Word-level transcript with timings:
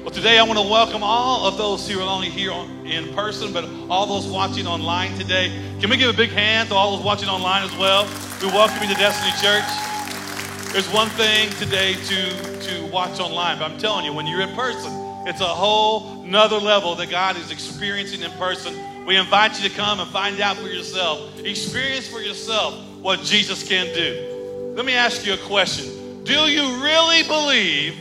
Well, 0.00 0.10
today 0.10 0.38
I 0.38 0.42
want 0.44 0.58
to 0.58 0.66
welcome 0.66 1.02
all 1.02 1.46
of 1.46 1.58
those 1.58 1.86
who 1.86 2.00
are 2.00 2.08
only 2.08 2.30
here 2.30 2.52
in 2.86 3.12
person, 3.12 3.52
but 3.52 3.66
all 3.90 4.06
those 4.06 4.26
watching 4.26 4.66
online 4.66 5.14
today. 5.18 5.50
Can 5.78 5.90
we 5.90 5.98
give 5.98 6.08
a 6.08 6.16
big 6.16 6.30
hand 6.30 6.70
to 6.70 6.74
all 6.74 6.96
those 6.96 7.04
watching 7.04 7.28
online 7.28 7.64
as 7.64 7.76
well? 7.76 8.08
We 8.40 8.46
welcome 8.46 8.82
you 8.82 8.88
to 8.88 8.98
Destiny 8.98 9.30
Church. 9.42 10.72
There's 10.72 10.90
one 10.90 11.10
thing 11.10 11.50
today 11.50 11.96
to, 11.96 12.60
to 12.60 12.86
watch 12.86 13.20
online, 13.20 13.58
but 13.58 13.70
I'm 13.70 13.76
telling 13.76 14.06
you, 14.06 14.14
when 14.14 14.26
you're 14.26 14.40
in 14.40 14.56
person, 14.56 14.90
it's 15.28 15.42
a 15.42 15.44
whole 15.44 16.24
nother 16.24 16.56
level 16.56 16.94
that 16.94 17.10
God 17.10 17.36
is 17.36 17.50
experiencing 17.50 18.22
in 18.22 18.30
person. 18.32 19.04
We 19.04 19.16
invite 19.16 19.62
you 19.62 19.68
to 19.68 19.74
come 19.76 20.00
and 20.00 20.10
find 20.10 20.40
out 20.40 20.56
for 20.56 20.68
yourself. 20.68 21.44
Experience 21.44 22.08
for 22.08 22.20
yourself 22.20 22.74
what 23.02 23.20
Jesus 23.20 23.68
can 23.68 23.94
do. 23.94 24.72
Let 24.74 24.86
me 24.86 24.94
ask 24.94 25.26
you 25.26 25.34
a 25.34 25.38
question. 25.46 26.24
Do 26.24 26.48
you 26.48 26.82
really 26.82 27.22
believe 27.24 28.00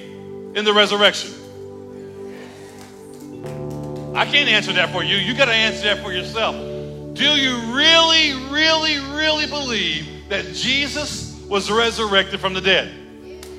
in 0.55 0.63
the 0.63 0.73
resurrection? 0.73 1.38
I 4.15 4.25
can't 4.25 4.49
answer 4.49 4.73
that 4.73 4.91
for 4.91 5.03
you. 5.03 5.15
You 5.17 5.33
got 5.35 5.45
to 5.45 5.53
answer 5.53 5.83
that 5.83 6.03
for 6.03 6.11
yourself. 6.11 6.55
Do 7.13 7.25
you 7.25 7.57
really, 7.73 8.33
really, 8.49 8.97
really 9.15 9.45
believe 9.45 10.07
that 10.29 10.53
Jesus 10.53 11.39
was 11.47 11.71
resurrected 11.71 12.39
from 12.39 12.53
the 12.53 12.61
dead? 12.61 12.91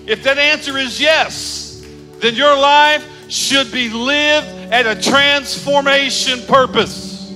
If 0.06 0.22
that 0.24 0.38
answer 0.38 0.76
is 0.78 1.00
yes, 1.00 1.86
then 2.18 2.34
your 2.34 2.56
life 2.56 3.06
should 3.30 3.70
be 3.70 3.90
lived 3.90 4.46
at 4.72 4.86
a 4.86 5.00
transformation 5.00 6.40
purpose. 6.46 7.32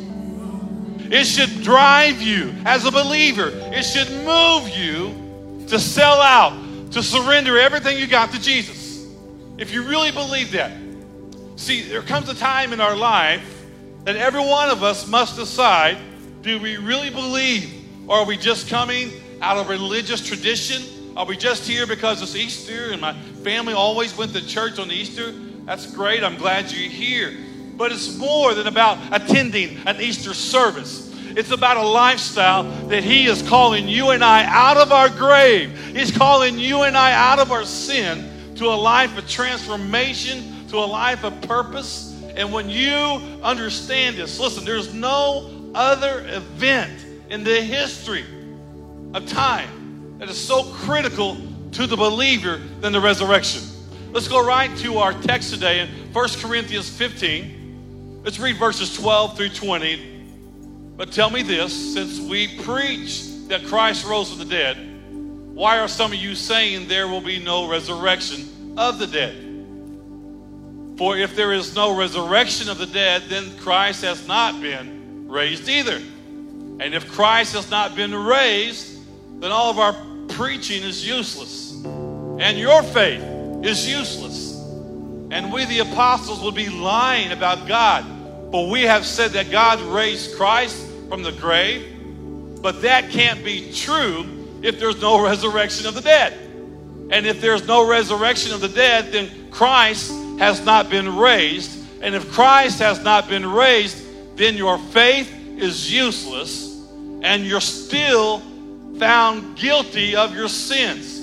It 1.10 1.24
should 1.26 1.62
drive 1.62 2.20
you 2.20 2.52
as 2.64 2.84
a 2.84 2.90
believer. 2.90 3.50
It 3.52 3.84
should 3.84 4.10
move 4.24 4.68
you 4.70 5.66
to 5.68 5.78
sell 5.78 6.20
out, 6.20 6.90
to 6.92 7.02
surrender 7.02 7.58
everything 7.58 7.98
you 7.98 8.06
got 8.06 8.32
to 8.32 8.40
Jesus. 8.40 9.06
If 9.56 9.72
you 9.72 9.82
really 9.82 10.10
believe 10.10 10.52
that, 10.52 10.72
See, 11.56 11.82
there 11.82 12.02
comes 12.02 12.28
a 12.28 12.34
time 12.34 12.72
in 12.72 12.80
our 12.80 12.96
life 12.96 13.64
that 14.04 14.16
every 14.16 14.40
one 14.40 14.70
of 14.70 14.82
us 14.82 15.06
must 15.06 15.36
decide 15.36 15.98
do 16.42 16.60
we 16.60 16.76
really 16.76 17.10
believe, 17.10 17.72
or 18.06 18.18
are 18.18 18.26
we 18.26 18.36
just 18.36 18.68
coming 18.68 19.10
out 19.40 19.56
of 19.56 19.68
religious 19.68 20.26
tradition? 20.26 20.82
Are 21.16 21.24
we 21.24 21.36
just 21.36 21.66
here 21.66 21.86
because 21.86 22.20
it's 22.20 22.36
Easter 22.36 22.90
and 22.90 23.00
my 23.00 23.14
family 23.44 23.72
always 23.72 24.16
went 24.16 24.34
to 24.34 24.46
church 24.46 24.78
on 24.78 24.90
Easter? 24.90 25.32
That's 25.64 25.90
great. 25.90 26.22
I'm 26.22 26.36
glad 26.36 26.70
you're 26.70 26.90
here. 26.90 27.34
But 27.76 27.92
it's 27.92 28.16
more 28.18 28.52
than 28.52 28.66
about 28.66 28.98
attending 29.10 29.78
an 29.86 30.00
Easter 30.00 30.34
service. 30.34 31.10
It's 31.36 31.50
about 31.50 31.76
a 31.76 31.82
lifestyle 31.82 32.64
that 32.88 33.04
He 33.04 33.26
is 33.26 33.42
calling 33.42 33.88
you 33.88 34.10
and 34.10 34.22
I 34.22 34.44
out 34.44 34.76
of 34.76 34.92
our 34.92 35.08
grave. 35.08 35.76
He's 35.96 36.14
calling 36.14 36.58
you 36.58 36.82
and 36.82 36.96
I 36.96 37.12
out 37.12 37.38
of 37.38 37.52
our 37.52 37.64
sin 37.64 38.54
to 38.56 38.66
a 38.66 38.76
life 38.76 39.16
of 39.16 39.28
transformation 39.28 40.53
to 40.68 40.78
a 40.78 40.86
life 40.86 41.24
of 41.24 41.40
purpose. 41.42 42.10
And 42.36 42.52
when 42.52 42.68
you 42.68 42.90
understand 43.42 44.16
this, 44.16 44.38
listen, 44.38 44.64
there's 44.64 44.92
no 44.92 45.70
other 45.74 46.20
event 46.28 47.04
in 47.30 47.44
the 47.44 47.60
history 47.60 48.24
of 49.14 49.26
time 49.26 50.18
that 50.18 50.28
is 50.28 50.38
so 50.38 50.64
critical 50.64 51.36
to 51.72 51.86
the 51.86 51.96
believer 51.96 52.60
than 52.80 52.92
the 52.92 53.00
resurrection. 53.00 53.62
Let's 54.12 54.28
go 54.28 54.44
right 54.44 54.74
to 54.78 54.98
our 54.98 55.12
text 55.12 55.52
today 55.52 55.80
in 55.80 55.88
1 56.12 56.28
Corinthians 56.40 56.88
15. 56.88 58.20
Let's 58.22 58.38
read 58.38 58.56
verses 58.56 58.94
12 58.96 59.36
through 59.36 59.48
20. 59.50 60.12
But 60.96 61.10
tell 61.10 61.30
me 61.30 61.42
this 61.42 61.94
since 61.94 62.20
we 62.20 62.58
preach 62.62 63.24
that 63.48 63.66
Christ 63.66 64.06
rose 64.06 64.30
from 64.30 64.38
the 64.38 64.44
dead, 64.44 64.76
why 65.54 65.78
are 65.78 65.88
some 65.88 66.12
of 66.12 66.18
you 66.18 66.34
saying 66.34 66.88
there 66.88 67.08
will 67.08 67.20
be 67.20 67.38
no 67.38 67.68
resurrection 67.68 68.74
of 68.76 68.98
the 68.98 69.06
dead? 69.06 69.43
For 70.96 71.16
if 71.16 71.34
there 71.34 71.52
is 71.52 71.74
no 71.74 71.96
resurrection 71.96 72.68
of 72.68 72.78
the 72.78 72.86
dead, 72.86 73.22
then 73.28 73.56
Christ 73.58 74.02
has 74.02 74.28
not 74.28 74.60
been 74.60 75.28
raised 75.28 75.68
either. 75.68 75.96
And 75.96 76.94
if 76.94 77.10
Christ 77.10 77.54
has 77.54 77.70
not 77.70 77.96
been 77.96 78.14
raised, 78.14 78.98
then 79.40 79.50
all 79.50 79.70
of 79.70 79.78
our 79.78 79.96
preaching 80.28 80.82
is 80.82 81.06
useless. 81.06 81.72
And 81.84 82.58
your 82.58 82.82
faith 82.82 83.22
is 83.64 83.88
useless. 83.88 84.54
And 85.30 85.52
we, 85.52 85.64
the 85.64 85.80
apostles, 85.80 86.42
would 86.42 86.54
be 86.54 86.68
lying 86.68 87.32
about 87.32 87.66
God. 87.66 88.04
For 88.52 88.70
we 88.70 88.82
have 88.82 89.04
said 89.04 89.32
that 89.32 89.50
God 89.50 89.80
raised 89.80 90.36
Christ 90.36 90.86
from 91.08 91.24
the 91.24 91.32
grave. 91.32 91.90
But 92.62 92.82
that 92.82 93.10
can't 93.10 93.44
be 93.44 93.72
true 93.72 94.26
if 94.62 94.78
there's 94.78 95.00
no 95.00 95.20
resurrection 95.24 95.86
of 95.86 95.94
the 95.94 96.02
dead. 96.02 96.34
And 97.10 97.26
if 97.26 97.40
there's 97.40 97.66
no 97.66 97.88
resurrection 97.88 98.52
of 98.52 98.60
the 98.60 98.68
dead, 98.68 99.12
then 99.12 99.50
Christ 99.50 100.12
has 100.38 100.64
not 100.64 100.90
been 100.90 101.16
raised. 101.16 101.82
And 102.02 102.14
if 102.14 102.30
Christ 102.32 102.78
has 102.80 103.02
not 103.02 103.28
been 103.28 103.46
raised, 103.46 104.36
then 104.36 104.56
your 104.56 104.78
faith 104.78 105.32
is 105.56 105.92
useless 105.92 106.74
and 107.22 107.44
you're 107.44 107.60
still 107.60 108.42
found 108.98 109.56
guilty 109.56 110.14
of 110.14 110.34
your 110.34 110.48
sins. 110.48 111.20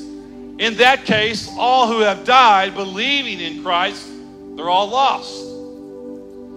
In 0.59 0.75
that 0.77 1.05
case, 1.05 1.49
all 1.57 1.87
who 1.87 1.99
have 1.99 2.25
died 2.25 2.73
believing 2.73 3.39
in 3.39 3.63
Christ, 3.63 4.07
they're 4.55 4.69
all 4.69 4.87
lost. 4.89 5.43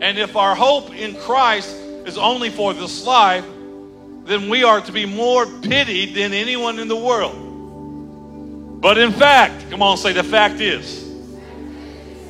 And 0.03 0.19
if 0.19 0.37
our 0.37 0.55
hope 0.55 0.95
in 0.95 1.15
Christ 1.17 1.75
is 2.07 2.19
only 2.19 2.51
for 2.51 2.75
this 2.75 3.07
life, 3.07 3.45
then 4.25 4.49
we 4.49 4.65
are 4.65 4.81
to 4.81 4.93
be 4.93 5.07
more 5.07 5.47
pitied 5.47 6.15
than 6.15 6.33
anyone 6.33 6.79
in 6.79 6.89
the 6.89 6.97
world. 6.97 8.81
But 8.81 8.99
in 8.99 9.13
fact, 9.13 9.71
come 9.71 9.83
on, 9.83 9.97
say 9.97 10.13
the 10.13 10.25
fact 10.25 10.61
is, 10.61 11.04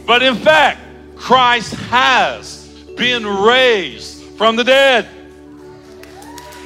but 0.06 0.22
in 0.22 0.36
fact, 0.36 0.80
Christ 1.16 1.74
has 1.74 2.68
been 2.96 3.26
raised 3.26 4.22
from 4.36 4.56
the 4.56 4.64
dead. 4.64 5.08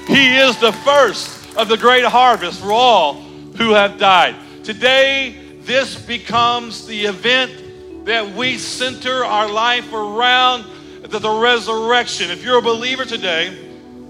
He 0.07 0.37
is 0.39 0.59
the 0.59 0.73
first 0.73 1.57
of 1.57 1.69
the 1.69 1.77
great 1.77 2.05
harvest 2.05 2.61
for 2.61 2.73
all 2.73 3.15
who 3.15 3.71
have 3.71 3.99
died. 3.99 4.37
Today, 4.65 5.37
this 5.61 6.01
becomes 6.01 6.87
the 6.87 7.07
event 7.07 8.07
that 8.07 8.35
we 8.35 8.57
center 8.57 9.25
our 9.25 9.51
life 9.51 9.93
around 9.93 10.65
the, 11.03 11.19
the 11.19 11.31
resurrection. 11.31 12.31
If 12.31 12.43
you're 12.43 12.59
a 12.59 12.63
believer 12.63 13.05
today, 13.05 13.49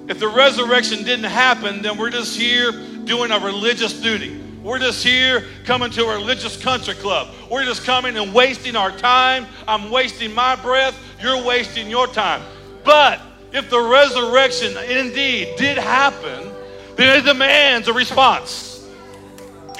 if 0.08 0.18
the 0.18 0.28
resurrection 0.28 1.04
didn't 1.04 1.24
happen, 1.24 1.82
then 1.82 1.98
we're 1.98 2.10
just 2.10 2.38
here 2.38 2.72
doing 2.72 3.30
a 3.30 3.38
religious 3.38 3.92
duty. 3.92 4.47
We're 4.68 4.78
just 4.78 5.02
here 5.02 5.46
coming 5.64 5.90
to 5.92 6.04
a 6.04 6.16
religious 6.18 6.62
country 6.62 6.92
club. 6.92 7.28
We're 7.50 7.64
just 7.64 7.84
coming 7.84 8.18
and 8.18 8.34
wasting 8.34 8.76
our 8.76 8.92
time. 8.92 9.46
I'm 9.66 9.90
wasting 9.90 10.34
my 10.34 10.56
breath. 10.56 10.94
You're 11.22 11.42
wasting 11.42 11.88
your 11.88 12.06
time. 12.06 12.42
But 12.84 13.18
if 13.50 13.70
the 13.70 13.80
resurrection 13.80 14.76
indeed 14.76 15.56
did 15.56 15.78
happen, 15.78 16.52
then 16.96 17.18
it 17.18 17.24
demands 17.24 17.88
a 17.88 17.94
response. 17.94 18.86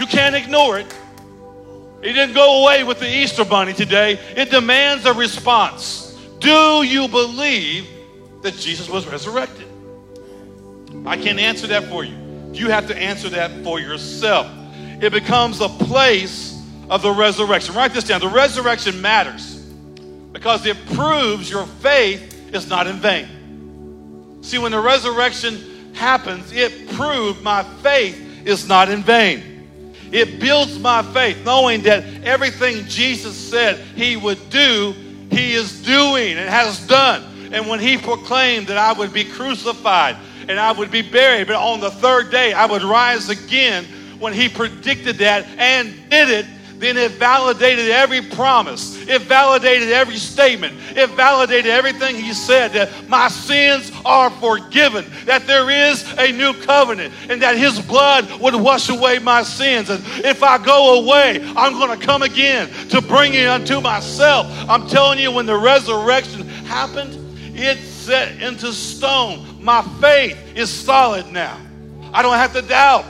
You 0.00 0.06
can't 0.06 0.34
ignore 0.34 0.78
it. 0.78 0.86
It 2.00 2.14
didn't 2.14 2.34
go 2.34 2.62
away 2.62 2.82
with 2.82 2.98
the 2.98 3.14
Easter 3.14 3.44
bunny 3.44 3.74
today. 3.74 4.18
It 4.36 4.50
demands 4.50 5.04
a 5.04 5.12
response. 5.12 6.18
Do 6.38 6.82
you 6.82 7.08
believe 7.08 7.86
that 8.40 8.54
Jesus 8.56 8.88
was 8.88 9.06
resurrected? 9.06 9.66
I 11.04 11.18
can't 11.18 11.38
answer 11.38 11.66
that 11.66 11.90
for 11.90 12.04
you. 12.04 12.16
You 12.54 12.70
have 12.70 12.86
to 12.86 12.96
answer 12.96 13.28
that 13.28 13.50
for 13.62 13.80
yourself 13.80 14.50
it 15.00 15.12
becomes 15.12 15.60
a 15.60 15.68
place 15.68 16.60
of 16.90 17.02
the 17.02 17.12
resurrection. 17.12 17.74
Write 17.74 17.92
this 17.92 18.04
down. 18.04 18.20
The 18.20 18.28
resurrection 18.28 19.00
matters 19.00 19.56
because 20.32 20.66
it 20.66 20.76
proves 20.94 21.50
your 21.50 21.66
faith 21.66 22.54
is 22.54 22.68
not 22.68 22.86
in 22.86 22.96
vain. 22.96 24.42
See, 24.42 24.58
when 24.58 24.72
the 24.72 24.80
resurrection 24.80 25.94
happens, 25.94 26.52
it 26.52 26.88
proved 26.90 27.42
my 27.42 27.62
faith 27.82 28.46
is 28.46 28.66
not 28.68 28.88
in 28.88 29.02
vain. 29.02 29.48
It 30.10 30.40
builds 30.40 30.78
my 30.78 31.02
faith, 31.02 31.44
knowing 31.44 31.82
that 31.82 32.04
everything 32.24 32.86
Jesus 32.86 33.36
said 33.36 33.78
he 33.94 34.16
would 34.16 34.48
do, 34.48 34.94
he 35.30 35.52
is 35.52 35.82
doing 35.82 36.38
and 36.38 36.48
has 36.48 36.86
done. 36.86 37.50
And 37.52 37.68
when 37.68 37.80
he 37.80 37.98
proclaimed 37.98 38.68
that 38.68 38.78
I 38.78 38.92
would 38.92 39.12
be 39.12 39.24
crucified 39.24 40.16
and 40.48 40.58
I 40.58 40.72
would 40.72 40.90
be 40.90 41.02
buried, 41.02 41.48
but 41.48 41.56
on 41.56 41.80
the 41.80 41.90
third 41.90 42.30
day 42.30 42.52
I 42.52 42.64
would 42.64 42.82
rise 42.82 43.28
again, 43.28 43.86
when 44.18 44.32
he 44.32 44.48
predicted 44.48 45.16
that 45.18 45.46
and 45.58 45.92
did 46.10 46.28
it, 46.30 46.46
then 46.78 46.96
it 46.96 47.12
validated 47.12 47.90
every 47.90 48.20
promise. 48.22 48.96
It 49.08 49.22
validated 49.22 49.90
every 49.90 50.16
statement. 50.16 50.74
It 50.96 51.10
validated 51.10 51.70
everything 51.70 52.14
he 52.14 52.32
said 52.32 52.72
that 52.72 53.08
my 53.08 53.28
sins 53.28 53.90
are 54.04 54.30
forgiven, 54.30 55.04
that 55.24 55.46
there 55.46 55.70
is 55.70 56.04
a 56.18 56.30
new 56.30 56.54
covenant, 56.62 57.12
and 57.28 57.42
that 57.42 57.56
his 57.56 57.80
blood 57.80 58.30
would 58.40 58.54
wash 58.54 58.88
away 58.88 59.18
my 59.18 59.42
sins. 59.42 59.90
And 59.90 60.02
if 60.24 60.42
I 60.42 60.64
go 60.64 61.02
away, 61.02 61.42
I'm 61.56 61.72
going 61.72 61.98
to 61.98 62.06
come 62.06 62.22
again 62.22 62.68
to 62.90 63.00
bring 63.02 63.34
you 63.34 63.48
unto 63.48 63.80
myself. 63.80 64.46
I'm 64.68 64.86
telling 64.88 65.18
you, 65.18 65.32
when 65.32 65.46
the 65.46 65.58
resurrection 65.58 66.46
happened, 66.64 67.16
it 67.56 67.78
set 67.78 68.40
into 68.40 68.72
stone. 68.72 69.58
My 69.60 69.82
faith 70.00 70.38
is 70.54 70.70
solid 70.70 71.26
now. 71.32 71.60
I 72.12 72.22
don't 72.22 72.36
have 72.36 72.52
to 72.52 72.62
doubt 72.62 73.04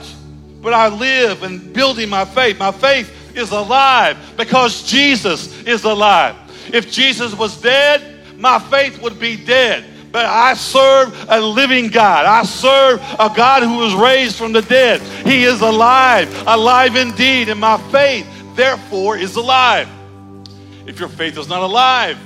but 0.61 0.73
I 0.73 0.89
live 0.89 1.43
in 1.43 1.73
building 1.73 2.09
my 2.09 2.25
faith. 2.25 2.59
My 2.59 2.71
faith 2.71 3.35
is 3.35 3.51
alive 3.51 4.17
because 4.37 4.83
Jesus 4.83 5.63
is 5.63 5.83
alive. 5.83 6.35
If 6.73 6.91
Jesus 6.91 7.33
was 7.33 7.59
dead, 7.61 8.37
my 8.37 8.59
faith 8.59 9.01
would 9.01 9.19
be 9.19 9.37
dead. 9.37 9.85
But 10.11 10.25
I 10.25 10.55
serve 10.55 11.27
a 11.29 11.39
living 11.39 11.89
God. 11.89 12.25
I 12.25 12.43
serve 12.43 12.99
a 13.19 13.31
God 13.35 13.63
who 13.63 13.77
was 13.77 13.93
raised 13.93 14.37
from 14.37 14.53
the 14.53 14.61
dead. 14.63 15.01
He 15.25 15.43
is 15.43 15.61
alive, 15.61 16.47
alive 16.47 16.95
indeed, 16.95 17.49
and 17.49 17.59
my 17.59 17.77
faith, 17.91 18.27
therefore, 18.55 19.17
is 19.17 19.35
alive. 19.35 19.87
If 20.87 20.99
your 20.99 21.09
faith 21.09 21.37
is 21.37 21.47
not 21.47 21.61
alive, 21.61 22.17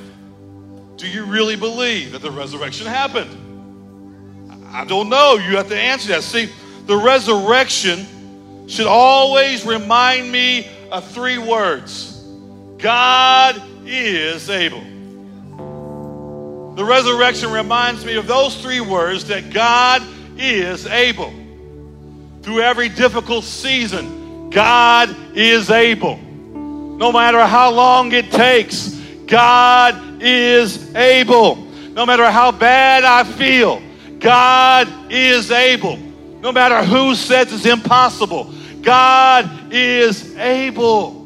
do 0.95 1.09
you 1.09 1.25
really 1.25 1.57
believe 1.57 2.13
that 2.13 2.21
the 2.21 2.31
resurrection 2.31 2.87
happened? 2.87 3.39
I 4.71 4.85
don't 4.85 5.09
know. 5.09 5.35
You 5.35 5.57
have 5.57 5.67
to 5.67 5.77
answer 5.77 6.07
that. 6.09 6.23
See, 6.23 6.49
the 6.85 6.95
resurrection 6.95 8.07
should 8.67 8.87
always 8.87 9.65
remind 9.65 10.31
me 10.31 10.67
of 10.91 11.05
three 11.11 11.37
words 11.37 12.23
God 12.77 13.61
is 13.85 14.49
able. 14.49 14.83
The 16.75 16.83
resurrection 16.83 17.51
reminds 17.51 18.03
me 18.03 18.15
of 18.15 18.25
those 18.25 18.59
three 18.61 18.81
words 18.81 19.25
that 19.25 19.53
God 19.53 20.01
is 20.37 20.87
able. 20.87 21.31
Through 22.41 22.61
every 22.61 22.89
difficult 22.89 23.43
season, 23.43 24.49
God 24.49 25.15
is 25.35 25.69
able. 25.69 26.17
No 26.17 27.11
matter 27.11 27.45
how 27.45 27.71
long 27.71 28.11
it 28.11 28.31
takes, 28.31 28.89
God 29.27 30.21
is 30.21 30.93
able. 30.95 31.55
No 31.55 32.05
matter 32.05 32.29
how 32.29 32.51
bad 32.51 33.03
I 33.03 33.23
feel, 33.23 33.81
God 34.19 34.87
is 35.11 35.51
able. 35.51 35.99
No 36.43 36.51
matter 36.51 36.83
who 36.83 37.15
says 37.15 37.53
it's 37.53 37.65
impossible, 37.65 38.53
God 38.81 39.71
is 39.73 40.35
able. 40.35 41.21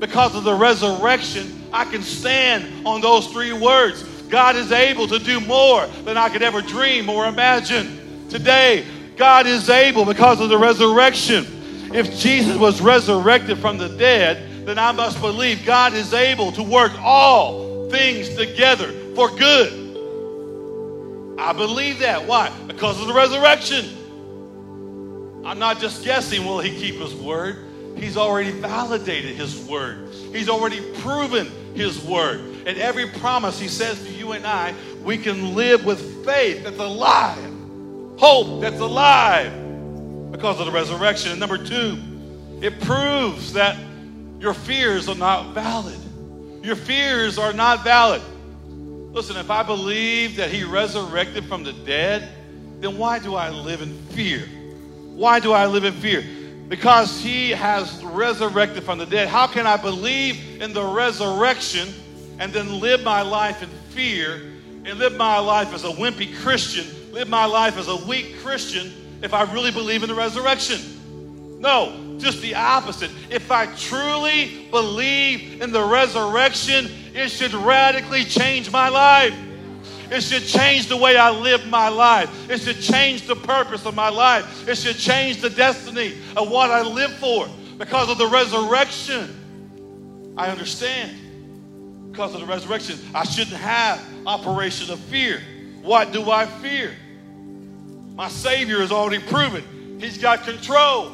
Because 0.00 0.34
of 0.34 0.42
the 0.42 0.54
resurrection, 0.54 1.68
I 1.72 1.84
can 1.84 2.02
stand 2.02 2.84
on 2.84 3.00
those 3.00 3.28
three 3.28 3.52
words. 3.52 4.02
God 4.28 4.56
is 4.56 4.72
able 4.72 5.06
to 5.06 5.20
do 5.20 5.38
more 5.38 5.86
than 6.04 6.16
I 6.16 6.28
could 6.30 6.42
ever 6.42 6.62
dream 6.62 7.08
or 7.08 7.28
imagine. 7.28 8.26
Today, 8.28 8.84
God 9.16 9.46
is 9.46 9.70
able 9.70 10.04
because 10.04 10.40
of 10.40 10.48
the 10.48 10.58
resurrection. 10.58 11.46
If 11.94 12.18
Jesus 12.18 12.56
was 12.56 12.80
resurrected 12.80 13.58
from 13.58 13.78
the 13.78 13.88
dead, 13.88 14.66
then 14.66 14.80
I 14.80 14.90
must 14.90 15.20
believe 15.20 15.64
God 15.64 15.94
is 15.94 16.12
able 16.12 16.50
to 16.52 16.62
work 16.64 16.92
all 16.98 17.88
things 17.88 18.34
together 18.34 18.90
for 19.14 19.30
good. 19.30 19.72
I 21.38 21.52
believe 21.52 22.00
that. 22.00 22.26
Why? 22.26 22.50
Because 22.66 23.00
of 23.00 23.06
the 23.06 23.14
resurrection. 23.14 23.99
I'm 25.50 25.58
not 25.58 25.80
just 25.80 26.04
guessing, 26.04 26.44
will 26.44 26.60
he 26.60 26.70
keep 26.70 27.00
his 27.00 27.12
word? 27.12 27.58
He's 27.96 28.16
already 28.16 28.52
validated 28.52 29.34
his 29.34 29.58
word. 29.64 30.14
He's 30.32 30.48
already 30.48 30.80
proven 31.00 31.50
his 31.74 32.00
word. 32.04 32.38
And 32.68 32.78
every 32.78 33.08
promise 33.08 33.58
he 33.58 33.66
says 33.66 34.00
to 34.04 34.12
you 34.12 34.30
and 34.30 34.46
I, 34.46 34.72
we 35.02 35.18
can 35.18 35.56
live 35.56 35.84
with 35.84 36.24
faith 36.24 36.62
that's 36.62 36.78
alive, 36.78 37.52
hope 38.16 38.60
that's 38.60 38.78
alive 38.78 39.50
because 40.30 40.60
of 40.60 40.66
the 40.66 40.72
resurrection. 40.72 41.32
And 41.32 41.40
number 41.40 41.58
two, 41.58 41.98
it 42.62 42.80
proves 42.82 43.52
that 43.54 43.76
your 44.38 44.54
fears 44.54 45.08
are 45.08 45.16
not 45.16 45.52
valid. 45.52 45.98
Your 46.62 46.76
fears 46.76 47.38
are 47.38 47.52
not 47.52 47.82
valid. 47.82 48.22
Listen, 49.12 49.36
if 49.36 49.50
I 49.50 49.64
believe 49.64 50.36
that 50.36 50.52
he 50.52 50.62
resurrected 50.62 51.44
from 51.46 51.64
the 51.64 51.72
dead, 51.72 52.28
then 52.78 52.96
why 52.96 53.18
do 53.18 53.34
I 53.34 53.50
live 53.50 53.82
in 53.82 53.98
fear? 54.10 54.48
Why 55.14 55.40
do 55.40 55.52
I 55.52 55.66
live 55.66 55.84
in 55.84 55.92
fear? 55.94 56.24
Because 56.68 57.20
he 57.20 57.50
has 57.50 58.02
resurrected 58.04 58.84
from 58.84 58.98
the 58.98 59.06
dead. 59.06 59.28
How 59.28 59.46
can 59.46 59.66
I 59.66 59.76
believe 59.76 60.60
in 60.60 60.72
the 60.72 60.84
resurrection 60.84 61.88
and 62.38 62.52
then 62.52 62.80
live 62.80 63.02
my 63.02 63.22
life 63.22 63.62
in 63.62 63.68
fear 63.90 64.34
and 64.84 64.98
live 64.98 65.16
my 65.16 65.38
life 65.38 65.74
as 65.74 65.84
a 65.84 65.88
wimpy 65.88 66.34
Christian, 66.36 67.12
live 67.12 67.28
my 67.28 67.44
life 67.44 67.76
as 67.76 67.88
a 67.88 67.96
weak 67.96 68.38
Christian 68.40 68.92
if 69.22 69.34
I 69.34 69.42
really 69.52 69.72
believe 69.72 70.02
in 70.02 70.08
the 70.08 70.14
resurrection? 70.14 71.60
No, 71.60 72.16
just 72.18 72.40
the 72.40 72.54
opposite. 72.54 73.10
If 73.28 73.50
I 73.50 73.66
truly 73.74 74.68
believe 74.70 75.60
in 75.60 75.72
the 75.72 75.84
resurrection, 75.84 76.88
it 77.14 77.28
should 77.28 77.52
radically 77.52 78.24
change 78.24 78.70
my 78.70 78.88
life. 78.88 79.34
It 80.10 80.22
should 80.22 80.44
change 80.44 80.88
the 80.88 80.96
way 80.96 81.16
I 81.16 81.30
live 81.30 81.66
my 81.66 81.88
life. 81.88 82.50
It 82.50 82.60
should 82.60 82.80
change 82.80 83.26
the 83.26 83.36
purpose 83.36 83.86
of 83.86 83.94
my 83.94 84.08
life. 84.08 84.68
It 84.68 84.76
should 84.76 84.96
change 84.96 85.40
the 85.40 85.50
destiny 85.50 86.14
of 86.36 86.50
what 86.50 86.70
I 86.70 86.82
live 86.82 87.12
for. 87.14 87.48
Because 87.78 88.10
of 88.10 88.18
the 88.18 88.26
resurrection, 88.26 90.34
I 90.36 90.48
understand. 90.48 92.10
Because 92.10 92.34
of 92.34 92.40
the 92.40 92.46
resurrection, 92.46 92.98
I 93.14 93.24
shouldn't 93.24 93.56
have 93.56 94.04
operation 94.26 94.90
of 94.90 94.98
fear. 94.98 95.40
What 95.80 96.12
do 96.12 96.30
I 96.30 96.46
fear? 96.46 96.94
My 98.14 98.28
Savior 98.28 98.80
has 98.80 98.92
already 98.92 99.24
proven 99.24 99.64
He's 100.00 100.18
got 100.18 100.44
control. 100.44 101.12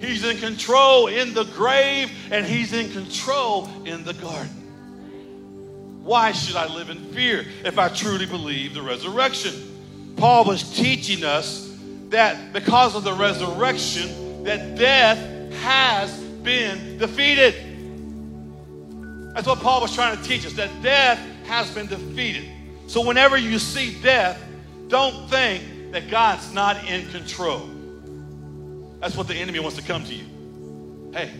He's 0.00 0.24
in 0.24 0.38
control 0.38 1.08
in 1.08 1.34
the 1.34 1.44
grave 1.44 2.10
and 2.30 2.46
He's 2.46 2.72
in 2.72 2.90
control 2.92 3.68
in 3.84 4.04
the 4.04 4.14
garden. 4.14 4.59
Why 6.02 6.32
should 6.32 6.56
I 6.56 6.66
live 6.66 6.90
in 6.90 7.12
fear 7.12 7.44
if 7.64 7.78
I 7.78 7.88
truly 7.88 8.26
believe 8.26 8.74
the 8.74 8.82
resurrection? 8.82 10.14
Paul 10.16 10.44
was 10.44 10.74
teaching 10.74 11.24
us 11.24 11.76
that 12.08 12.52
because 12.52 12.94
of 12.94 13.04
the 13.04 13.12
resurrection, 13.12 14.44
that 14.44 14.76
death 14.76 15.18
has 15.62 16.18
been 16.42 16.98
defeated. 16.98 17.54
That's 19.34 19.46
what 19.46 19.60
Paul 19.60 19.82
was 19.82 19.94
trying 19.94 20.16
to 20.16 20.22
teach 20.22 20.44
us, 20.44 20.54
that 20.54 20.70
death 20.82 21.18
has 21.44 21.70
been 21.70 21.86
defeated. 21.86 22.48
So 22.86 23.06
whenever 23.06 23.36
you 23.36 23.58
see 23.58 24.00
death, 24.02 24.42
don't 24.88 25.28
think 25.30 25.92
that 25.92 26.10
God's 26.10 26.52
not 26.52 26.84
in 26.88 27.08
control. 27.10 27.68
That's 29.00 29.16
what 29.16 29.28
the 29.28 29.34
enemy 29.34 29.60
wants 29.60 29.76
to 29.76 29.82
come 29.82 30.04
to 30.04 30.14
you. 30.14 30.24
Hey, 31.12 31.30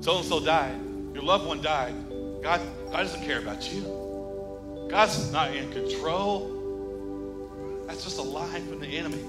so 0.00 0.18
and 0.18 0.26
so 0.26 0.40
died. 0.40 0.80
Your 1.14 1.22
loved 1.22 1.46
one 1.46 1.60
died. 1.60 1.94
God, 2.42 2.60
God 2.90 2.96
doesn't 2.96 3.24
care 3.24 3.38
about 3.38 3.72
you. 3.72 4.88
God's 4.90 5.32
not 5.32 5.54
in 5.54 5.70
control. 5.70 7.84
That's 7.86 8.04
just 8.04 8.18
a 8.18 8.22
lie 8.22 8.60
from 8.60 8.80
the 8.80 8.86
enemy. 8.86 9.22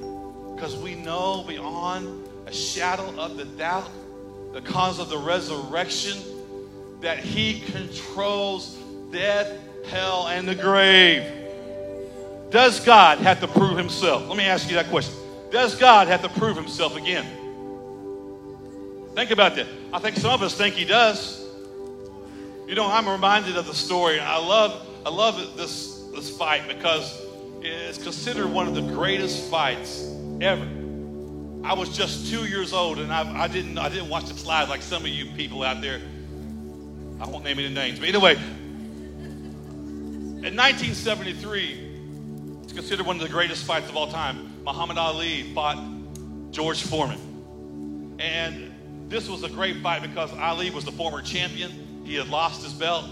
Because 0.56 0.76
we 0.76 0.96
know 0.96 1.44
beyond 1.48 2.28
a 2.48 2.54
shadow 2.54 3.14
of 3.20 3.38
the 3.38 3.46
doubt, 3.46 3.90
the 4.52 4.62
because 4.62 5.00
of 5.00 5.10
the 5.10 5.18
resurrection, 5.18 6.20
that 7.02 7.20
He 7.20 7.62
controls 7.72 8.78
death, 9.12 9.52
hell, 9.86 10.28
and 10.28 10.48
the 10.48 10.56
grave. 10.56 11.24
Does 12.50 12.80
God 12.80 13.20
have 13.20 13.40
to 13.42 13.48
prove 13.48 13.78
Himself? 13.78 14.28
Let 14.28 14.38
me 14.38 14.46
ask 14.46 14.70
you 14.70 14.76
that 14.76 14.90
question. 14.90 15.16
Does 15.52 15.76
God 15.76 16.08
have 16.08 16.22
to 16.24 16.30
prove 16.30 16.56
Himself 16.56 16.96
again? 16.96 17.26
Think 19.14 19.32
about 19.32 19.56
that. 19.56 19.68
I 19.92 20.00
think 20.00 20.18
some 20.18 20.32
of 20.32 20.42
us 20.42 20.56
think 20.56 20.76
He 20.76 20.86
does. 20.86 21.43
You 22.68 22.76
know, 22.76 22.90
I'm 22.90 23.10
reminded 23.10 23.58
of 23.58 23.68
the 23.68 23.74
story. 23.74 24.20
I 24.20 24.38
love, 24.38 24.88
I 25.06 25.10
love 25.10 25.58
this, 25.58 25.98
this 26.16 26.36
fight 26.38 26.68
because 26.68 27.22
it's 27.62 28.02
considered 28.02 28.48
one 28.48 28.68
of 28.68 28.76
the 28.76 28.82
greatest 28.82 29.50
fights 29.52 30.10
ever. 30.40 30.66
I 31.66 31.74
was 31.74 31.96
just 31.96 32.32
two 32.32 32.46
years 32.46 32.74
old, 32.74 33.00
and 33.00 33.12
I, 33.12 33.44
I 33.44 33.48
didn't, 33.48 33.78
I 33.78 33.90
didn't 33.90 34.10
watch 34.10 34.26
the 34.26 34.38
slides 34.38 34.70
like 34.70 34.82
some 34.82 35.04
of 35.04 35.10
you 35.10 35.26
people 35.34 35.64
out 35.64 35.82
there. 35.82 36.02
I 37.20 37.28
won't 37.28 37.44
name 37.44 37.60
any 37.60 37.70
names, 37.70 38.00
but 38.00 38.08
anyway, 38.08 38.36
in 40.46 40.56
1973, 40.56 42.62
it's 42.64 42.74
considered 42.74 43.06
one 43.06 43.18
of 43.18 43.22
the 43.22 43.30
greatest 43.30 43.66
fights 43.66 43.90
of 43.90 43.98
all 43.98 44.08
time. 44.08 44.64
Muhammad 44.64 44.98
Ali 44.98 45.54
fought 45.54 45.78
George 46.52 46.82
Foreman, 46.82 48.16
and 48.20 48.72
this 49.10 49.30
was 49.30 49.44
a 49.44 49.50
great 49.50 49.82
fight 49.82 50.02
because 50.02 50.32
Ali 50.34 50.70
was 50.70 50.86
the 50.86 50.92
former 50.94 51.22
champion. 51.22 51.83
He 52.04 52.16
had 52.16 52.28
lost 52.30 52.64
his 52.64 52.74
belt. 52.74 53.06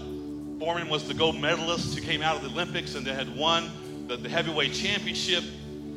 Foreman 0.58 0.88
was 0.88 1.08
the 1.08 1.14
gold 1.14 1.40
medalist 1.40 1.94
who 1.94 2.00
came 2.00 2.22
out 2.22 2.36
of 2.36 2.42
the 2.42 2.48
Olympics 2.48 2.94
and 2.94 3.06
they 3.06 3.14
had 3.14 3.34
won 3.36 3.70
the, 4.06 4.16
the 4.16 4.28
heavyweight 4.28 4.74
championship. 4.74 5.44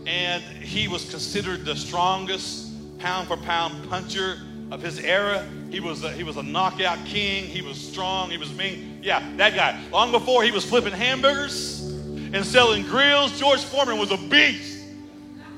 And 0.07 0.43
he 0.43 0.87
was 0.87 1.09
considered 1.09 1.65
the 1.65 1.75
strongest 1.75 2.99
pound 2.99 3.27
for 3.27 3.37
pound 3.37 3.89
puncher 3.89 4.41
of 4.71 4.81
his 4.81 4.99
era. 4.99 5.47
He 5.69 5.79
was 5.79 6.03
a, 6.03 6.11
he 6.11 6.23
was 6.23 6.37
a 6.37 6.43
knockout 6.43 7.05
king. 7.05 7.45
He 7.45 7.61
was 7.61 7.79
strong. 7.79 8.29
He 8.29 8.37
was 8.37 8.53
mean. 8.53 8.99
Yeah, 9.01 9.23
that 9.37 9.55
guy. 9.55 9.79
Long 9.91 10.11
before 10.11 10.43
he 10.43 10.51
was 10.51 10.65
flipping 10.65 10.93
hamburgers 10.93 11.81
and 11.81 12.45
selling 12.45 12.83
grills, 12.83 13.37
George 13.39 13.63
Foreman 13.63 13.97
was 13.97 14.11
a 14.11 14.17
beast. 14.17 14.74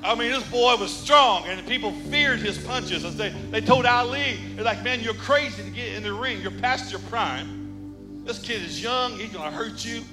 I 0.04 0.16
mean, 0.16 0.32
this 0.32 0.48
boy 0.50 0.76
was 0.76 0.92
strong, 0.92 1.46
and 1.48 1.66
people 1.68 1.92
feared 1.92 2.40
his 2.40 2.58
punches. 2.58 3.04
As 3.04 3.18
they, 3.18 3.30
they 3.52 3.62
told 3.62 3.86
Ali, 3.86 4.38
they're 4.56 4.64
like, 4.64 4.84
man, 4.84 5.02
you're 5.02 5.14
crazy 5.14 5.64
to 5.64 5.70
get 5.70 5.94
in 5.94 6.04
the 6.04 6.14
ring. 6.14 6.42
You're 6.42 6.52
past 6.52 6.92
your 6.92 7.02
prime. 7.02 8.24
This 8.24 8.40
kid 8.40 8.62
is 8.62 8.82
young. 8.82 9.18
He's 9.18 9.32
going 9.32 9.50
to 9.50 9.58
hurt 9.58 9.84
you. 9.84 10.04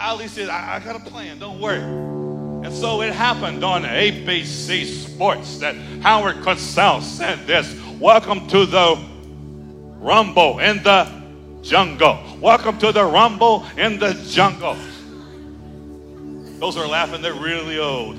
Ali 0.00 0.28
said, 0.28 0.48
I, 0.48 0.76
I 0.76 0.78
got 0.80 0.96
a 0.96 1.10
plan. 1.10 1.38
Don't 1.38 1.60
worry. 1.60 1.80
And 1.80 2.72
so 2.72 3.02
it 3.02 3.12
happened 3.12 3.64
on 3.64 3.82
ABC 3.82 4.86
Sports 4.86 5.58
that 5.58 5.74
Howard 6.02 6.36
Cosell 6.36 7.02
said 7.02 7.46
this 7.46 7.78
Welcome 7.98 8.46
to 8.48 8.64
the 8.64 8.96
Rumble. 9.98 10.60
in 10.60 10.82
the 10.82 11.22
jungle. 11.62 12.18
Welcome 12.40 12.78
to 12.78 12.92
the 12.92 13.04
rumble 13.04 13.64
in 13.76 13.98
the 13.98 14.14
jungle. 14.28 14.76
Those 16.58 16.76
are 16.76 16.86
laughing, 16.86 17.22
they're 17.22 17.34
really 17.34 17.78
old. 17.78 18.16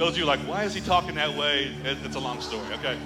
Those 0.00 0.12
of 0.12 0.16
you 0.16 0.24
like, 0.24 0.40
why 0.48 0.64
is 0.64 0.72
he 0.72 0.80
talking 0.80 1.16
that 1.16 1.36
way? 1.36 1.70
It's 1.84 2.16
a 2.16 2.18
long 2.18 2.40
story, 2.40 2.64
okay? 2.72 2.98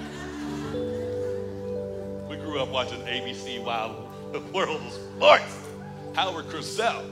We 2.29 2.37
grew 2.37 2.61
up 2.61 2.69
watching 2.69 2.99
ABC 3.01 3.61
Wild 3.61 3.97
World 4.53 4.81
of 4.81 4.93
Sports. 4.93 5.59
Howard 6.13 6.45
Cosell. 6.45 7.03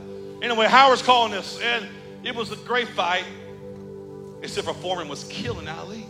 Anyway, 0.41 0.67
Howard's 0.67 1.01
calling 1.01 1.33
this, 1.33 1.59
and 1.59 1.85
it 2.23 2.33
was 2.33 2.53
a 2.53 2.55
great 2.55 2.87
fight, 2.87 3.25
except 4.41 4.67
for 4.67 4.73
Foreman 4.73 5.09
was 5.09 5.25
killing 5.25 5.67
Ali. 5.67 6.05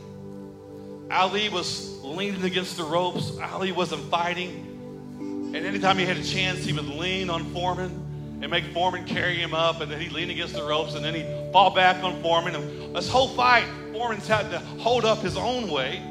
Ali 1.09 1.49
was 1.49 1.99
leaning 2.03 2.43
against 2.43 2.77
the 2.77 2.83
ropes. 2.83 3.35
Ali 3.39 3.71
wasn't 3.71 4.03
fighting. 4.11 5.49
And 5.55 5.65
anytime 5.65 5.97
he 5.97 6.05
had 6.05 6.17
a 6.17 6.23
chance, 6.23 6.63
he 6.63 6.73
would 6.73 6.85
lean 6.85 7.31
on 7.31 7.43
Foreman 7.45 8.02
and 8.43 8.51
make 8.51 8.65
Foreman 8.73 9.05
carry 9.05 9.37
him 9.37 9.53
up, 9.53 9.79
and 9.79 9.89
then 9.89 10.01
he'd 10.01 10.11
lean 10.11 10.29
against 10.29 10.53
the 10.53 10.63
ropes, 10.63 10.95
and 10.95 11.05
then 11.05 11.15
he'd 11.15 11.53
fall 11.53 11.69
back 11.69 12.03
on 12.03 12.21
Foreman. 12.21 12.53
And 12.55 12.93
this 12.93 13.07
whole 13.07 13.29
fight, 13.29 13.63
Foreman's 13.93 14.27
had 14.27 14.51
to 14.51 14.59
hold 14.59 15.05
up 15.05 15.19
his 15.19 15.37
own 15.37 15.69
weight 15.69 16.01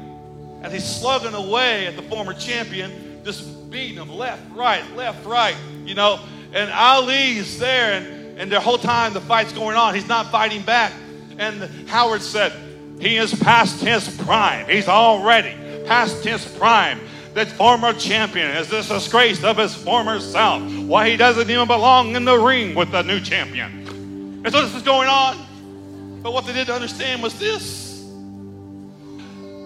as 0.63 0.73
he's 0.73 0.83
slugging 0.83 1.35
away 1.35 1.85
at 1.85 1.95
the 1.95 2.01
former 2.01 2.33
champion, 2.33 3.21
just 3.23 3.69
beating 3.69 3.97
him 3.97 4.09
left, 4.09 4.41
right, 4.55 4.83
left, 4.95 5.23
right, 5.27 5.55
you 5.85 5.93
know. 5.93 6.19
And 6.53 6.71
Ali's 6.71 7.59
there, 7.59 7.93
and, 7.93 8.39
and 8.39 8.51
the 8.51 8.59
whole 8.59 8.79
time 8.79 9.13
the 9.13 9.21
fight's 9.21 9.53
going 9.53 9.77
on, 9.77 9.93
he's 9.93 10.07
not 10.07 10.31
fighting 10.31 10.63
back. 10.63 10.91
And 11.37 11.61
Howard 11.87 12.23
said, 12.23 12.51
he 12.99 13.17
is 13.17 13.31
past 13.35 13.79
his 13.79 14.09
prime. 14.23 14.67
He's 14.67 14.87
already 14.87 15.55
past 15.85 16.23
his 16.23 16.43
prime. 16.57 16.99
That 17.33 17.51
former 17.51 17.93
champion 17.93 18.47
is 18.57 18.69
this 18.69 18.89
disgrace 18.89 19.43
of 19.43 19.57
his 19.57 19.73
former 19.73 20.19
self. 20.19 20.61
Why 20.61 21.09
he 21.09 21.17
doesn't 21.17 21.49
even 21.49 21.67
belong 21.67 22.15
in 22.15 22.25
the 22.25 22.37
ring 22.37 22.75
with 22.75 22.91
the 22.91 23.01
new 23.01 23.19
champion. 23.19 24.41
And 24.45 24.51
so 24.51 24.61
this 24.61 24.75
is 24.75 24.83
going 24.83 25.07
on. 25.07 26.21
But 26.21 26.33
what 26.33 26.45
they 26.45 26.53
didn't 26.53 26.73
understand 26.73 27.23
was 27.23 27.37
this 27.39 27.83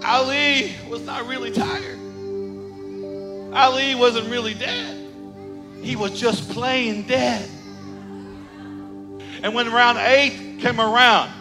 Ali 0.04 0.74
was 0.90 1.02
not 1.02 1.28
really 1.28 1.52
tired. 1.52 2.00
Ali 3.54 3.96
wasn't 3.96 4.30
really 4.30 4.54
dead. 4.54 4.96
He 5.82 5.96
was 5.96 6.20
just 6.20 6.50
playing 6.52 7.08
dead. 7.08 7.50
And 9.44 9.54
when 9.54 9.72
round 9.72 9.98
eight 9.98 10.60
came 10.60 10.80
around, 10.80 11.32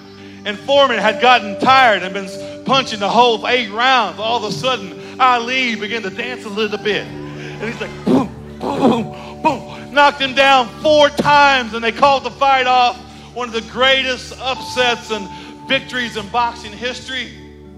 and 0.44 0.58
Foreman 0.58 0.98
had 0.98 1.20
gotten 1.20 1.58
tired 1.60 2.02
and 2.02 2.12
been 2.14 2.64
punching 2.64 3.00
the 3.00 3.08
whole 3.08 3.46
eight 3.46 3.70
rounds, 3.70 4.18
all 4.18 4.44
of 4.44 4.44
a 4.44 4.52
sudden 4.52 4.98
Ali 5.18 5.74
began 5.76 6.02
to 6.02 6.10
dance 6.10 6.44
a 6.44 6.48
little 6.48 6.78
bit. 6.78 7.06
And 7.06 7.62
he's 7.62 7.80
like, 7.80 8.04
boom, 8.04 8.58
boom, 8.58 9.42
boom, 9.42 9.94
knocked 9.94 10.20
him 10.20 10.34
down 10.34 10.68
four 10.82 11.08
times, 11.08 11.74
and 11.74 11.82
they 11.82 11.92
called 11.92 12.24
the 12.24 12.30
fight 12.30 12.66
off. 12.66 12.96
One 13.34 13.48
of 13.48 13.54
the 13.54 13.70
greatest 13.72 14.34
upsets 14.40 15.10
and 15.10 15.28
victories 15.68 16.16
in 16.16 16.26
boxing 16.28 16.72
history. 16.72 17.34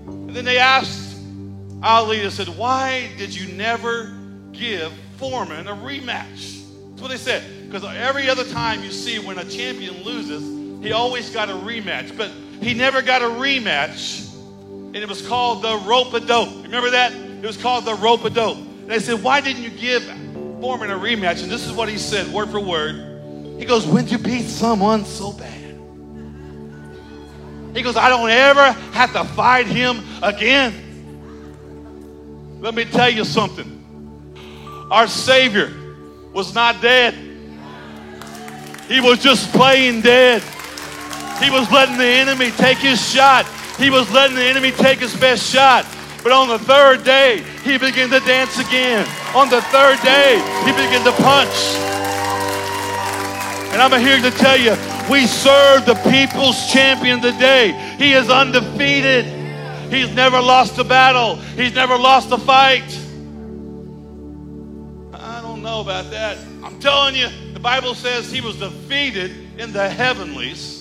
And 0.07 0.31
then 0.31 0.45
they 0.45 0.59
asked 0.59 1.17
Ali, 1.83 2.21
they 2.21 2.31
said, 2.31 2.49
Why 2.49 3.11
did 3.19 3.35
you 3.35 3.53
never 3.55 4.15
give 4.53 4.93
Foreman 5.17 5.69
a 5.69 5.75
rematch? 5.75 6.65
That's 6.91 7.03
what 7.03 7.11
they 7.11 7.17
said. 7.17 7.45
Because 7.67 7.85
every 7.85 8.29
other 8.29 8.45
time 8.45 8.83
you 8.83 8.91
see 8.91 9.19
when 9.19 9.39
a 9.39 9.45
champion 9.45 10.03
loses, 10.03 10.83
he 10.83 10.93
always 10.93 11.31
got 11.31 11.51
a 11.51 11.55
rematch. 11.55 12.17
But 12.17 12.31
he 12.61 12.75
never 12.75 13.03
got 13.03 13.23
a 13.23 13.27
rematch. 13.27 14.27
And 14.33 14.97
it 14.97 15.09
was 15.09 15.27
called 15.27 15.63
the 15.63 15.77
rope 15.87 16.15
a 16.15 16.21
dope. 16.21 16.63
Remember 16.63 16.91
that? 16.91 17.13
It 17.43 17.47
was 17.47 17.57
called 17.57 17.85
the 17.85 17.95
rope 17.95 18.25
a 18.25 18.31
dope. 18.31 18.59
And 18.59 18.89
they 18.89 18.99
said, 18.99 19.23
Why 19.23 19.41
didn't 19.41 19.63
you 19.63 19.71
give 19.71 20.03
Foreman 20.61 20.91
a 20.91 20.99
rematch? 20.99 21.43
And 21.43 21.51
this 21.51 21.67
is 21.67 21.73
what 21.73 21.89
he 21.89 21.99
said, 21.99 22.27
word 22.29 22.51
for 22.51 22.61
word. 22.61 23.59
He 23.59 23.65
goes, 23.65 23.87
When 23.87 24.09
you 24.09 24.19
beat 24.19 24.47
someone 24.47 25.05
so 25.05 25.33
bad? 25.33 25.59
He 27.77 27.83
goes, 27.83 27.97
I 27.97 28.09
don't 28.09 28.31
ever 28.31 28.73
have 28.93 29.13
to 29.13 29.25
fight 29.25 29.67
him 29.67 30.03
again. 30.23 30.75
Let 32.61 32.75
me 32.75 32.85
tell 32.85 33.11
you 33.11 33.25
something. 33.25 33.75
Our 34.91 35.07
Savior 35.07 35.73
was 36.33 36.55
not 36.55 36.81
dead, 36.81 37.15
He 38.89 39.01
was 39.01 39.23
just 39.23 39.53
playing 39.53 40.01
dead. 40.01 40.43
He 41.43 41.51
was 41.51 41.71
letting 41.71 41.99
the 41.99 42.05
enemy 42.05 42.51
take 42.53 42.79
his 42.79 43.01
shot. 43.13 43.47
He 43.77 43.91
was 43.91 44.11
letting 44.11 44.35
the 44.35 44.43
enemy 44.43 44.73
take 44.73 44.99
his 44.99 45.15
best 45.15 45.49
shot. 45.49 45.87
But 46.23 46.33
on 46.33 46.49
the 46.49 46.59
third 46.59 47.05
day, 47.05 47.45
he 47.63 47.79
began 47.79 48.11
to 48.11 48.21
dance 48.21 48.59
again. 48.59 49.07
On 49.35 49.49
the 49.49 49.63
third 49.63 50.01
day, 50.03 50.37
he 50.65 50.73
began 50.73 51.05
to 51.05 51.13
punch. 51.23 51.55
And 53.73 53.81
I'm 53.81 54.01
here 54.01 54.21
to 54.21 54.31
tell 54.31 54.57
you, 54.57 54.77
we 55.11 55.27
serve 55.27 55.87
the 55.87 55.95
people's 56.11 56.71
champion 56.73 57.21
today. 57.21 57.73
He 57.99 58.13
is 58.13 58.29
undefeated. 58.29 59.25
He's 59.91 60.13
never 60.15 60.41
lost 60.41 60.79
a 60.79 60.85
battle. 60.85 61.37
He's 61.37 61.75
never 61.75 61.97
lost 61.97 62.31
a 62.33 62.39
fight. 62.39 62.85
I 65.15 65.41
don't 65.41 65.63
know 65.63 65.81
about 65.81 66.11
that. 66.11 66.39
I'm 66.63 66.79
telling 66.81 67.15
you, 67.15 67.29
the 67.53 67.61
Bible 67.61 67.95
says 67.95 68.31
he 68.31 68.41
was 68.41 68.57
defeated 68.57 69.33
in 69.59 69.73
the 69.73 69.89
heavenlies. 69.89 70.78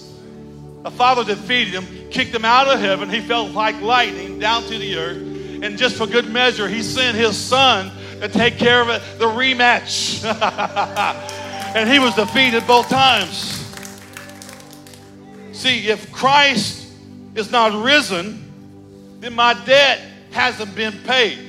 The 0.84 0.92
Father 0.92 1.24
defeated 1.24 1.74
him, 1.74 2.10
kicked 2.10 2.34
him 2.34 2.46
out 2.46 2.68
of 2.68 2.80
heaven. 2.80 3.10
He 3.10 3.22
fell 3.22 3.48
like 3.48 3.82
lightning 3.82 4.40
down 4.40 4.64
to 4.64 4.78
the 4.78 4.96
earth. 4.98 5.18
And 5.64 5.78
just 5.78 5.96
for 5.96 6.08
good 6.08 6.30
measure, 6.30 6.68
he 6.68 6.84
sent 6.84 7.18
his 7.18 7.36
son 7.36 7.92
to 8.22 8.30
take 8.30 8.58
care 8.58 8.82
of 8.82 8.90
it, 8.90 9.02
the 9.18 9.26
rematch. 9.26 10.24
and 11.76 11.90
he 11.90 12.00
was 12.00 12.16
defeated 12.16 12.66
both 12.68 12.90
times. 12.90 13.54
See, 15.52 15.88
if 15.88 16.12
Christ 16.12 16.88
is 17.36 17.52
not 17.52 17.84
risen, 17.84 18.44
then 19.20 19.34
my 19.34 19.54
debt 19.66 20.00
hasn't 20.32 20.76
been 20.76 20.94
paid. 21.04 21.40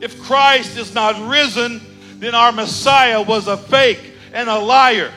If 0.00 0.22
Christ 0.22 0.76
is 0.78 0.94
not 0.94 1.28
risen, 1.28 1.80
then 2.18 2.34
our 2.34 2.52
Messiah 2.52 3.22
was 3.22 3.48
a 3.48 3.56
fake 3.56 4.12
and 4.32 4.48
a 4.48 4.58
liar. 4.58 5.12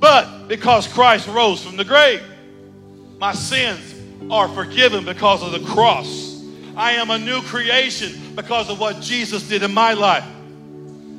But 0.00 0.48
because 0.48 0.88
Christ 0.88 1.28
rose 1.28 1.62
from 1.62 1.76
the 1.76 1.84
grave, 1.84 2.22
my 3.18 3.34
sins 3.34 3.94
are 4.30 4.48
forgiven 4.48 5.04
because 5.04 5.42
of 5.42 5.52
the 5.52 5.60
cross. 5.70 6.42
I 6.74 6.92
am 6.92 7.10
a 7.10 7.18
new 7.18 7.42
creation 7.42 8.34
because 8.34 8.70
of 8.70 8.80
what 8.80 9.00
Jesus 9.00 9.46
did 9.46 9.62
in 9.62 9.74
my 9.74 9.92
life. 9.92 10.24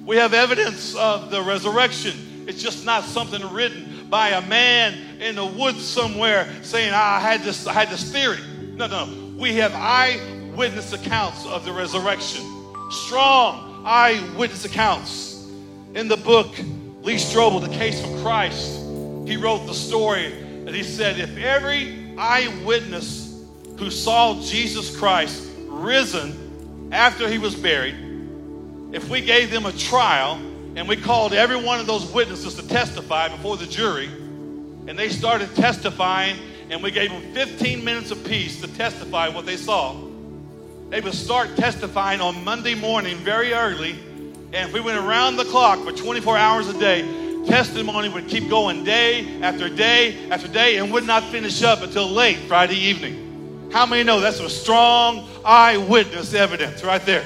We 0.05 0.17
have 0.17 0.33
evidence 0.33 0.95
of 0.95 1.29
the 1.29 1.41
resurrection. 1.43 2.45
It's 2.47 2.61
just 2.61 2.83
not 2.83 3.03
something 3.03 3.47
written 3.53 4.07
by 4.09 4.29
a 4.29 4.41
man 4.47 5.21
in 5.21 5.35
the 5.35 5.45
woods 5.45 5.85
somewhere 5.85 6.51
saying, 6.63 6.91
I 6.91 7.19
had 7.19 7.41
this, 7.41 7.67
I 7.67 7.73
had 7.73 7.89
this 7.89 8.11
theory. 8.11 8.39
No, 8.75 8.87
no. 8.87 9.07
We 9.37 9.53
have 9.55 9.73
eyewitness 9.75 10.91
accounts 10.93 11.45
of 11.45 11.65
the 11.65 11.71
resurrection. 11.71 12.41
Strong 12.89 13.83
eyewitness 13.85 14.65
accounts. 14.65 15.47
In 15.93 16.07
the 16.07 16.17
book 16.17 16.47
Lee 17.01 17.15
Strobel, 17.15 17.61
The 17.61 17.75
Case 17.75 17.99
for 17.99 18.21
Christ, 18.21 18.77
he 19.27 19.35
wrote 19.35 19.65
the 19.65 19.73
story 19.73 20.25
and 20.27 20.69
he 20.69 20.83
said, 20.83 21.19
If 21.19 21.35
every 21.37 22.15
eyewitness 22.15 23.43
who 23.79 23.89
saw 23.89 24.39
Jesus 24.41 24.95
Christ 24.95 25.49
risen 25.67 26.89
after 26.91 27.27
he 27.27 27.39
was 27.39 27.55
buried, 27.55 27.95
if 28.93 29.09
we 29.09 29.21
gave 29.21 29.49
them 29.49 29.65
a 29.65 29.71
trial 29.71 30.33
and 30.75 30.87
we 30.87 30.95
called 30.95 31.33
every 31.33 31.55
one 31.55 31.79
of 31.79 31.87
those 31.87 32.05
witnesses 32.11 32.53
to 32.55 32.67
testify 32.67 33.29
before 33.29 33.57
the 33.57 33.65
jury, 33.65 34.05
and 34.05 34.97
they 34.97 35.09
started 35.09 35.53
testifying, 35.55 36.37
and 36.69 36.83
we 36.83 36.91
gave 36.91 37.09
them 37.09 37.33
15 37.33 37.83
minutes 37.83 38.11
apiece 38.11 38.61
to 38.61 38.67
testify 38.67 39.27
what 39.27 39.47
they 39.47 39.57
saw, 39.57 39.99
they 40.89 41.01
would 41.01 41.15
start 41.15 41.55
testifying 41.55 42.21
on 42.21 42.43
Monday 42.43 42.75
morning 42.75 43.17
very 43.17 43.53
early 43.53 43.97
and 44.53 44.67
if 44.67 44.73
we 44.73 44.81
went 44.81 44.97
around 44.97 45.37
the 45.37 45.45
clock 45.45 45.79
for 45.79 45.93
24 45.93 46.37
hours 46.37 46.67
a 46.67 46.77
day, 46.77 47.45
testimony 47.45 48.09
would 48.09 48.27
keep 48.27 48.49
going 48.49 48.83
day 48.83 49.41
after 49.41 49.69
day 49.69 50.29
after 50.29 50.47
day 50.47 50.77
and 50.77 50.91
would 50.91 51.05
not 51.05 51.23
finish 51.23 51.63
up 51.63 51.81
until 51.81 52.07
late 52.07 52.37
Friday 52.37 52.75
evening. 52.75 53.69
How 53.71 53.85
many 53.85 54.03
know 54.03 54.19
that's 54.19 54.41
a 54.41 54.49
strong 54.49 55.25
eyewitness 55.45 56.33
evidence 56.33 56.83
right 56.83 57.03
there? 57.05 57.23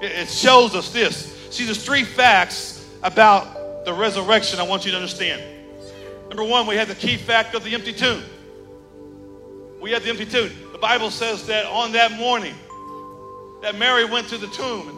It 0.00 0.30
shows 0.30 0.74
us 0.74 0.90
this. 0.92 1.36
See, 1.50 1.64
there's 1.64 1.84
three 1.84 2.04
facts 2.04 2.88
about 3.02 3.84
the 3.84 3.92
resurrection 3.92 4.58
I 4.58 4.62
want 4.62 4.86
you 4.86 4.92
to 4.92 4.96
understand. 4.96 5.42
Number 6.28 6.44
one, 6.44 6.66
we 6.66 6.76
have 6.76 6.88
the 6.88 6.94
key 6.94 7.18
fact 7.18 7.54
of 7.54 7.64
the 7.64 7.74
empty 7.74 7.92
tomb. 7.92 8.22
We 9.80 9.90
have 9.90 10.02
the 10.02 10.08
empty 10.10 10.24
tomb. 10.24 10.50
The 10.72 10.78
Bible 10.78 11.10
says 11.10 11.46
that 11.48 11.66
on 11.66 11.92
that 11.92 12.12
morning, 12.12 12.54
that 13.60 13.76
Mary 13.76 14.06
went 14.06 14.28
to 14.28 14.38
the 14.38 14.48
tomb 14.48 14.95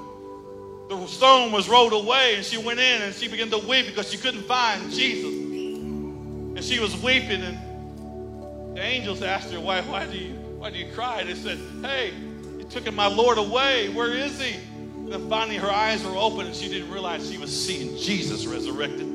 the 0.88 1.07
stone 1.07 1.52
was 1.52 1.68
rolled 1.68 1.92
away 1.92 2.37
and 2.37 2.45
she 2.45 2.57
went 2.57 2.80
in 2.80 3.02
and 3.02 3.14
she 3.14 3.28
began 3.28 3.50
to 3.50 3.59
weep 3.59 3.87
because 3.87 4.11
she 4.11 4.16
couldn't 4.16 4.45
find 4.45 4.90
Jesus. 4.90 5.33
And 5.33 6.64
she 6.64 6.80
was 6.80 6.97
weeping 7.02 7.42
and 7.42 8.76
the 8.76 8.83
angels 8.83 9.23
asked 9.23 9.52
her, 9.52 9.61
why, 9.61 9.83
why, 9.83 10.07
do, 10.07 10.16
you, 10.16 10.33
why 10.33 10.71
do 10.71 10.78
you 10.78 10.90
cry? 10.92 11.25
They 11.25 11.35
said, 11.35 11.59
hey, 11.83 12.12
you 12.59 12.64
took 12.71 12.92
my 12.95 13.07
Lord 13.07 13.38
away. 13.38 13.90
Where 13.90 14.12
is 14.12 14.40
he? 14.40 14.54
And 14.54 15.12
then 15.12 15.28
finally 15.28 15.57
her 15.57 15.71
eyes 15.71 16.04
were 16.04 16.16
open 16.16 16.47
and 16.47 16.54
she 16.54 16.68
didn't 16.68 16.90
realize 16.90 17.30
she 17.30 17.38
was 17.38 17.54
seeing 17.54 17.97
Jesus 17.99 18.47
resurrected. 18.47 19.07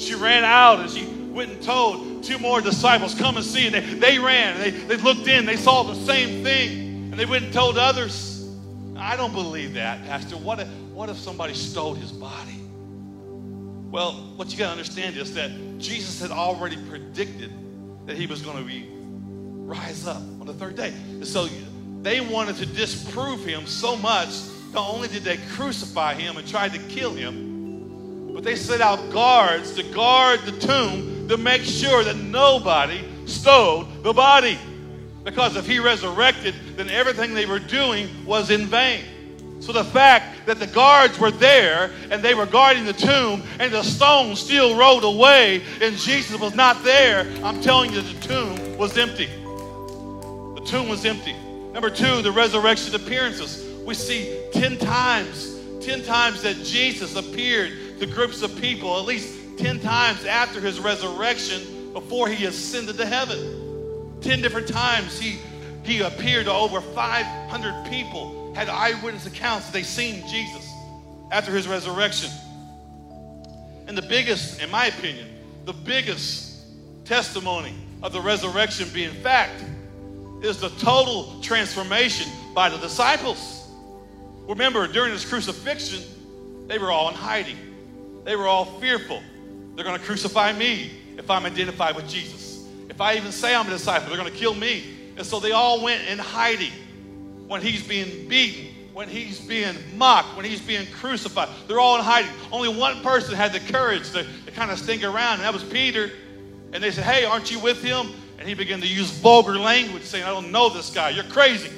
She 0.00 0.14
ran 0.14 0.44
out 0.44 0.80
and 0.80 0.90
she 0.90 1.06
went 1.06 1.50
and 1.50 1.62
told 1.62 2.24
two 2.24 2.38
more 2.38 2.60
disciples, 2.60 3.14
come 3.14 3.36
and 3.36 3.44
see. 3.44 3.66
And 3.66 3.74
they, 3.74 3.80
they 3.80 4.18
ran. 4.18 4.58
They, 4.58 4.70
they 4.70 4.96
looked 4.96 5.28
in. 5.28 5.44
They 5.44 5.56
saw 5.56 5.82
the 5.82 5.94
same 5.94 6.42
thing. 6.42 7.10
And 7.10 7.14
they 7.14 7.26
went 7.26 7.44
and 7.44 7.52
told 7.52 7.76
others. 7.76 8.48
I 8.96 9.16
don't 9.16 9.32
believe 9.32 9.74
that, 9.74 10.04
Pastor. 10.06 10.36
What 10.36 10.66
what 10.94 11.08
if 11.10 11.18
somebody 11.18 11.54
stole 11.54 11.92
his 11.94 12.12
body? 12.12 12.60
Well, 13.90 14.12
what 14.36 14.52
you 14.52 14.58
got 14.58 14.66
to 14.66 14.72
understand 14.72 15.16
is 15.16 15.34
that 15.34 15.50
Jesus 15.78 16.20
had 16.20 16.30
already 16.30 16.76
predicted 16.88 17.52
that 18.06 18.16
he 18.16 18.26
was 18.26 18.42
going 18.42 18.58
to 18.58 18.64
be 18.64 18.88
rise 18.90 20.06
up 20.06 20.22
on 20.40 20.46
the 20.46 20.54
third 20.54 20.76
day. 20.76 20.88
And 20.88 21.26
so 21.26 21.48
they 22.02 22.20
wanted 22.20 22.56
to 22.56 22.66
disprove 22.66 23.44
him 23.44 23.66
so 23.66 23.96
much. 23.96 24.28
Not 24.72 24.88
only 24.88 25.08
did 25.08 25.24
they 25.24 25.38
crucify 25.52 26.14
him 26.14 26.36
and 26.36 26.46
try 26.46 26.68
to 26.68 26.78
kill 26.78 27.12
him, 27.12 28.32
but 28.32 28.44
they 28.44 28.56
set 28.56 28.80
out 28.80 29.10
guards 29.10 29.74
to 29.74 29.82
guard 29.82 30.40
the 30.40 30.52
tomb 30.52 31.28
to 31.28 31.36
make 31.36 31.62
sure 31.62 32.04
that 32.04 32.16
nobody 32.16 33.04
stole 33.26 33.84
the 34.02 34.12
body. 34.12 34.58
Because 35.24 35.56
if 35.56 35.66
he 35.66 35.78
resurrected, 35.78 36.54
then 36.76 36.88
everything 36.88 37.34
they 37.34 37.46
were 37.46 37.58
doing 37.58 38.08
was 38.24 38.50
in 38.50 38.66
vain. 38.66 39.04
So 39.64 39.72
the 39.72 39.82
fact 39.82 40.44
that 40.44 40.58
the 40.58 40.66
guards 40.66 41.18
were 41.18 41.30
there 41.30 41.90
and 42.10 42.22
they 42.22 42.34
were 42.34 42.44
guarding 42.44 42.84
the 42.84 42.92
tomb 42.92 43.42
and 43.58 43.72
the 43.72 43.82
stone 43.82 44.36
still 44.36 44.76
rolled 44.76 45.04
away 45.04 45.62
and 45.80 45.96
Jesus 45.96 46.38
was 46.38 46.54
not 46.54 46.84
there, 46.84 47.20
I'm 47.42 47.62
telling 47.62 47.90
you 47.90 48.02
the 48.02 48.20
tomb 48.20 48.76
was 48.76 48.98
empty. 48.98 49.24
The 49.24 50.62
tomb 50.66 50.90
was 50.90 51.06
empty. 51.06 51.34
Number 51.72 51.88
two, 51.88 52.20
the 52.20 52.30
resurrection 52.30 52.94
appearances. 52.94 53.64
We 53.86 53.94
see 53.94 54.38
10 54.52 54.76
times, 54.76 55.58
10 55.80 56.02
times 56.02 56.42
that 56.42 56.56
Jesus 56.56 57.16
appeared 57.16 57.98
to 58.00 58.06
groups 58.06 58.42
of 58.42 58.54
people, 58.60 58.98
at 58.98 59.06
least 59.06 59.34
10 59.56 59.80
times 59.80 60.26
after 60.26 60.60
his 60.60 60.78
resurrection 60.78 61.90
before 61.94 62.28
he 62.28 62.44
ascended 62.44 62.98
to 62.98 63.06
heaven. 63.06 64.12
10 64.20 64.42
different 64.42 64.68
times 64.68 65.18
he, 65.18 65.38
he 65.84 66.02
appeared 66.02 66.44
to 66.44 66.52
over 66.52 66.82
500 66.82 67.90
people 67.90 68.43
had 68.54 68.68
eyewitness 68.68 69.26
accounts 69.26 69.66
that 69.66 69.72
they 69.72 69.82
seen 69.82 70.26
Jesus 70.28 70.68
after 71.30 71.52
his 71.52 71.66
resurrection. 71.66 72.30
And 73.86 73.98
the 73.98 74.02
biggest, 74.02 74.62
in 74.62 74.70
my 74.70 74.86
opinion, 74.86 75.26
the 75.64 75.72
biggest 75.72 76.64
testimony 77.04 77.74
of 78.02 78.12
the 78.12 78.20
resurrection 78.20 78.88
being 78.94 79.12
fact 79.22 79.64
is 80.42 80.58
the 80.60 80.68
total 80.70 81.40
transformation 81.40 82.30
by 82.54 82.68
the 82.68 82.78
disciples. 82.78 83.68
Remember, 84.46 84.86
during 84.86 85.12
his 85.12 85.24
crucifixion, 85.24 86.02
they 86.68 86.78
were 86.78 86.90
all 86.90 87.08
in 87.08 87.14
hiding. 87.14 87.56
They 88.24 88.36
were 88.36 88.46
all 88.46 88.66
fearful. 88.80 89.22
They're 89.74 89.84
going 89.84 89.98
to 89.98 90.04
crucify 90.04 90.52
me 90.52 90.92
if 91.16 91.30
I'm 91.30 91.44
identified 91.44 91.96
with 91.96 92.08
Jesus. 92.08 92.66
If 92.88 93.00
I 93.00 93.16
even 93.16 93.32
say 93.32 93.54
I'm 93.54 93.66
a 93.66 93.70
disciple, 93.70 94.08
they're 94.08 94.18
going 94.18 94.32
to 94.32 94.38
kill 94.38 94.54
me. 94.54 94.84
And 95.16 95.26
so 95.26 95.40
they 95.40 95.52
all 95.52 95.82
went 95.82 96.06
in 96.08 96.18
hiding 96.18 96.72
when 97.54 97.62
he's 97.62 97.86
being 97.86 98.26
beaten, 98.26 98.66
when 98.92 99.08
he's 99.08 99.38
being 99.38 99.76
mocked, 99.96 100.34
when 100.36 100.44
he's 100.44 100.60
being 100.60 100.84
crucified. 100.86 101.48
They're 101.68 101.78
all 101.78 101.94
in 101.94 102.02
hiding. 102.02 102.32
Only 102.50 102.68
one 102.68 103.00
person 103.00 103.36
had 103.36 103.52
the 103.52 103.60
courage 103.60 104.10
to, 104.10 104.24
to 104.24 104.50
kind 104.50 104.72
of 104.72 104.78
stink 104.80 105.04
around, 105.04 105.34
and 105.34 105.42
that 105.42 105.52
was 105.52 105.62
Peter. 105.62 106.10
And 106.72 106.82
they 106.82 106.90
said, 106.90 107.04
Hey, 107.04 107.24
aren't 107.24 107.52
you 107.52 107.60
with 107.60 107.80
him? 107.80 108.08
And 108.40 108.48
he 108.48 108.54
began 108.54 108.80
to 108.80 108.88
use 108.88 109.08
vulgar 109.18 109.56
language, 109.56 110.02
saying, 110.02 110.24
I 110.24 110.30
don't 110.30 110.50
know 110.50 110.68
this 110.68 110.90
guy. 110.90 111.10
You're 111.10 111.22
crazy. 111.22 111.70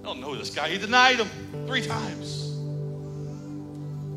I 0.00 0.06
don't 0.06 0.22
know 0.22 0.34
this 0.34 0.48
guy. 0.48 0.70
He 0.70 0.78
denied 0.78 1.18
him 1.18 1.28
three 1.66 1.82
times. 1.82 2.56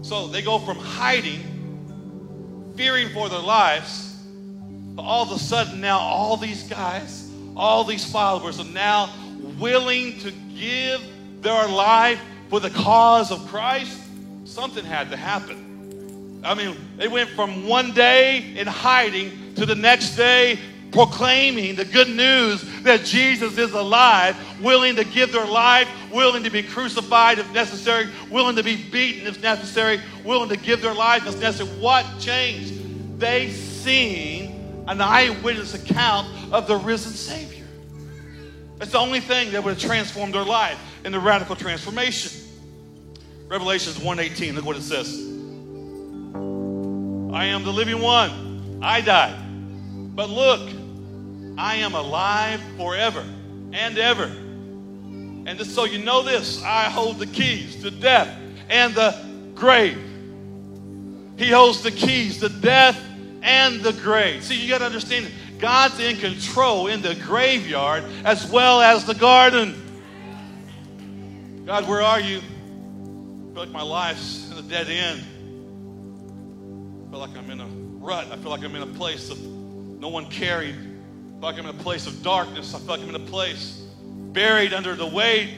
So 0.07 0.27
they 0.27 0.41
go 0.41 0.57
from 0.57 0.77
hiding, 0.77 2.73
fearing 2.77 3.09
for 3.09 3.27
their 3.27 3.39
lives, 3.39 4.15
but 4.95 5.01
all 5.01 5.23
of 5.23 5.31
a 5.33 5.37
sudden 5.37 5.81
now 5.81 5.99
all 5.99 6.37
these 6.37 6.63
guys, 6.63 7.29
all 7.57 7.83
these 7.83 8.09
followers 8.09 8.57
are 8.57 8.71
now 8.71 9.13
willing 9.61 10.19
to 10.19 10.31
give 10.57 11.01
their 11.41 11.67
life 11.67 12.19
for 12.49 12.59
the 12.59 12.71
cause 12.71 13.31
of 13.31 13.47
Christ, 13.47 13.97
something 14.43 14.83
had 14.83 15.11
to 15.11 15.15
happen. 15.15 16.41
I 16.43 16.55
mean, 16.55 16.75
they 16.97 17.07
went 17.07 17.29
from 17.29 17.67
one 17.67 17.93
day 17.93 18.57
in 18.57 18.67
hiding 18.67 19.53
to 19.55 19.65
the 19.65 19.75
next 19.75 20.15
day 20.15 20.59
proclaiming 20.91 21.75
the 21.75 21.85
good 21.85 22.09
news 22.09 22.65
that 22.81 23.05
Jesus 23.05 23.57
is 23.57 23.71
alive, 23.71 24.35
willing 24.61 24.95
to 24.97 25.05
give 25.05 25.31
their 25.31 25.45
life, 25.45 25.87
willing 26.11 26.43
to 26.43 26.49
be 26.49 26.63
crucified 26.63 27.39
if 27.39 27.49
necessary, 27.53 28.09
willing 28.29 28.55
to 28.57 28.63
be 28.63 28.75
beaten 28.75 29.27
if 29.27 29.41
necessary, 29.41 30.01
willing 30.25 30.49
to 30.49 30.57
give 30.57 30.81
their 30.81 30.93
life 30.93 31.25
if 31.27 31.39
necessary. 31.39 31.69
What 31.79 32.05
changed? 32.19 33.19
They 33.19 33.51
seen 33.51 34.83
an 34.87 34.99
eyewitness 34.99 35.75
account 35.75 36.27
of 36.51 36.67
the 36.67 36.75
risen 36.75 37.13
Savior. 37.13 37.60
It's 38.81 38.93
the 38.93 38.97
only 38.97 39.19
thing 39.19 39.51
that 39.51 39.63
would 39.63 39.75
have 39.75 39.81
transformed 39.81 40.33
their 40.33 40.43
life 40.43 40.79
in 41.05 41.11
the 41.11 41.19
radical 41.19 41.55
transformation. 41.55 42.31
Revelations 43.47 43.97
1:18, 43.97 44.55
look 44.55 44.65
what 44.65 44.75
it 44.75 44.81
says. 44.81 45.13
I 47.33 47.45
am 47.45 47.63
the 47.63 47.71
living 47.71 48.01
one. 48.01 48.79
I 48.81 49.01
died. 49.01 49.35
But 50.15 50.29
look, 50.29 50.67
I 51.57 51.75
am 51.75 51.93
alive 51.93 52.59
forever 52.77 53.23
and 53.71 53.97
ever. 53.97 54.25
And 54.25 55.57
just 55.57 55.75
so 55.75 55.85
you 55.85 55.99
know 55.99 56.23
this, 56.23 56.63
I 56.63 56.85
hold 56.85 57.19
the 57.19 57.27
keys 57.27 57.81
to 57.83 57.91
death 57.91 58.35
and 58.69 58.95
the 58.95 59.15
grave. 59.53 59.97
He 61.37 61.49
holds 61.49 61.83
the 61.83 61.91
keys 61.91 62.39
to 62.39 62.49
death 62.49 62.99
and 63.41 63.81
the 63.81 63.93
grave. 63.93 64.43
See, 64.43 64.55
you 64.55 64.69
got 64.69 64.79
to 64.79 64.85
understand 64.85 65.27
God's 65.61 65.99
in 65.99 66.17
control 66.17 66.87
in 66.87 67.01
the 67.03 67.13
graveyard 67.13 68.03
as 68.25 68.49
well 68.49 68.81
as 68.81 69.05
the 69.05 69.13
garden. 69.13 69.75
God, 71.65 71.87
where 71.87 72.01
are 72.01 72.19
you? 72.19 72.39
I 72.39 72.41
feel 73.53 73.63
like 73.63 73.69
my 73.69 73.83
life's 73.83 74.51
in 74.51 74.57
a 74.57 74.63
dead 74.63 74.89
end. 74.89 75.21
I 77.07 77.11
feel 77.11 77.19
like 77.19 77.37
I'm 77.37 77.51
in 77.51 77.61
a 77.61 77.67
rut. 78.03 78.27
I 78.31 78.37
feel 78.37 78.49
like 78.49 78.63
I'm 78.63 78.75
in 78.75 78.81
a 78.81 78.87
place 78.87 79.29
of 79.29 79.39
no 79.39 80.07
one 80.07 80.25
caring. 80.25 80.73
I 80.73 81.39
feel 81.39 81.41
like 81.41 81.59
I'm 81.59 81.67
in 81.67 81.75
a 81.75 81.83
place 81.83 82.07
of 82.07 82.23
darkness. 82.23 82.73
I 82.73 82.79
feel 82.79 82.87
like 82.87 83.01
I'm 83.01 83.09
in 83.09 83.15
a 83.15 83.19
place 83.19 83.83
buried 84.33 84.73
under 84.73 84.95
the 84.95 85.05
weight 85.05 85.53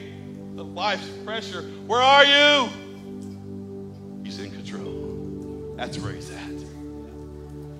of 0.57 0.67
life's 0.73 1.07
pressure. 1.23 1.61
Where 1.87 2.01
are 2.01 2.25
you? 2.25 2.69
He's 4.25 4.37
in 4.39 4.51
control. 4.51 5.75
That's 5.77 5.97
where 5.97 6.11
he's 6.11 6.29
at. 6.29 6.49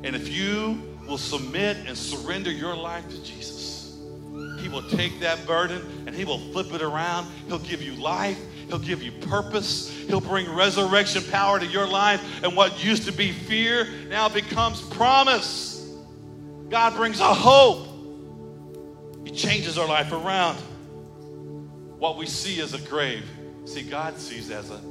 And 0.03 0.15
if 0.15 0.29
you 0.29 0.92
will 1.07 1.17
submit 1.17 1.77
and 1.87 1.97
surrender 1.97 2.51
your 2.51 2.75
life 2.75 3.07
to 3.09 3.23
Jesus, 3.23 3.97
He 4.59 4.69
will 4.69 4.87
take 4.89 5.19
that 5.19 5.45
burden 5.45 5.81
and 6.07 6.15
He 6.15 6.25
will 6.25 6.39
flip 6.51 6.73
it 6.73 6.81
around. 6.81 7.27
He'll 7.47 7.59
give 7.59 7.81
you 7.81 7.93
life. 7.95 8.39
He'll 8.67 8.79
give 8.79 9.03
you 9.03 9.11
purpose. 9.11 9.89
He'll 10.07 10.21
bring 10.21 10.49
resurrection 10.49 11.23
power 11.29 11.59
to 11.59 11.65
your 11.65 11.87
life. 11.87 12.43
And 12.43 12.55
what 12.55 12.83
used 12.83 13.05
to 13.05 13.11
be 13.11 13.31
fear 13.31 13.87
now 14.09 14.29
becomes 14.29 14.81
promise. 14.81 15.85
God 16.69 16.95
brings 16.95 17.19
a 17.19 17.33
hope. 17.33 17.87
He 19.25 19.31
changes 19.31 19.77
our 19.77 19.87
life 19.87 20.11
around. 20.11 20.57
What 21.99 22.17
we 22.17 22.25
see 22.25 22.59
as 22.61 22.73
a 22.73 22.79
grave, 22.79 23.29
see, 23.65 23.83
God 23.83 24.17
sees 24.17 24.49
as 24.49 24.69
a 24.71 24.81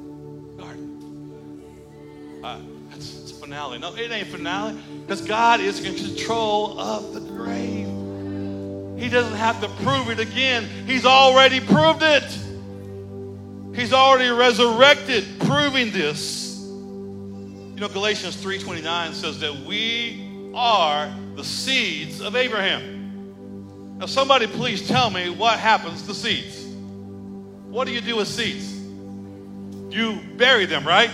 garden. 0.57 2.41
Uh, 2.43 2.61
it's 2.93 3.22
finale. 3.43 3.77
No, 3.77 3.93
it 3.97 4.13
ain't 4.13 4.29
finale 4.29 4.79
because 5.01 5.21
God 5.21 5.59
is 5.59 5.85
in 5.85 5.97
control 5.97 6.79
of 6.79 7.13
the 7.13 7.19
grave. 7.19 7.89
He 8.97 9.09
doesn't 9.09 9.37
have 9.37 9.61
to 9.63 9.69
prove 9.83 10.11
it 10.11 10.21
again. 10.21 10.69
He's 10.87 11.05
already 11.05 11.59
proved 11.59 12.03
it. 12.03 12.23
He's 13.75 13.93
already 13.93 14.31
resurrected, 14.31 15.25
proving 15.41 15.91
this. 15.91 16.61
You 16.61 17.81
know, 17.81 17.89
Galatians 17.89 18.37
3:29 18.37 19.13
says 19.13 19.41
that 19.41 19.53
we 19.67 20.53
are 20.55 21.13
the 21.35 21.43
seeds 21.43 22.21
of 22.21 22.37
Abraham. 22.37 23.99
Now, 23.99 24.07
somebody 24.07 24.47
please 24.47 24.87
tell 24.87 25.11
me 25.11 25.31
what 25.31 25.59
happens 25.59 26.03
to 26.03 26.15
seeds. 26.15 26.65
What 27.67 27.89
do 27.89 27.93
you 27.93 28.01
do 28.01 28.17
with 28.17 28.29
seeds? 28.29 28.73
You 29.93 30.21
bury 30.37 30.67
them, 30.67 30.87
right? 30.87 31.11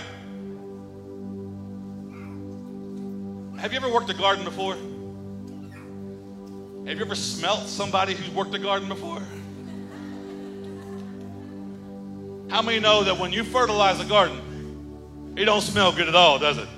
Have 3.59 3.73
you 3.73 3.77
ever 3.77 3.91
worked 3.91 4.09
a 4.09 4.13
garden 4.13 4.45
before? 4.45 4.75
Have 6.87 6.97
you 6.97 7.03
ever 7.03 7.13
smelt 7.13 7.67
somebody 7.67 8.13
who's 8.13 8.29
worked 8.33 8.55
a 8.55 8.57
garden 8.57 8.87
before? 8.87 9.21
How 12.49 12.61
many 12.61 12.79
know 12.79 13.03
that 13.03 13.19
when 13.19 13.33
you 13.33 13.43
fertilize 13.43 13.99
a 13.99 14.05
garden, 14.05 15.33
it 15.35 15.43
don't 15.43 15.59
smell 15.59 15.91
good 15.91 16.07
at 16.07 16.15
all, 16.15 16.39
does 16.39 16.57
it? 16.57 16.69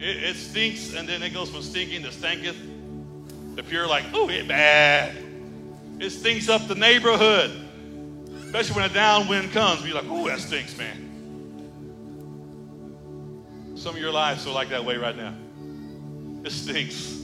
It, 0.00 0.22
it 0.22 0.36
stinks, 0.36 0.94
and 0.94 1.06
then 1.06 1.22
it 1.22 1.34
goes 1.34 1.50
from 1.50 1.60
stinking 1.60 2.02
to 2.04 2.10
stinketh. 2.10 2.56
If 3.58 3.70
you're 3.70 3.86
like, 3.86 4.06
oh, 4.14 4.30
it 4.30 4.48
bad, 4.48 5.14
it 6.00 6.10
stinks 6.10 6.48
up 6.48 6.66
the 6.66 6.74
neighborhood. 6.74 7.50
Especially 8.46 8.76
when 8.76 8.90
a 8.90 8.94
downwind 8.94 9.52
comes, 9.52 9.82
be 9.82 9.92
like, 9.92 10.06
oh, 10.08 10.28
that 10.28 10.38
stinks, 10.38 10.78
man. 10.78 11.07
Some 13.78 13.94
of 13.94 14.00
your 14.00 14.10
lives 14.10 14.44
are 14.44 14.50
like 14.50 14.70
that 14.70 14.84
way 14.84 14.96
right 14.96 15.16
now. 15.16 15.32
It 16.44 16.50
stinks. 16.50 17.22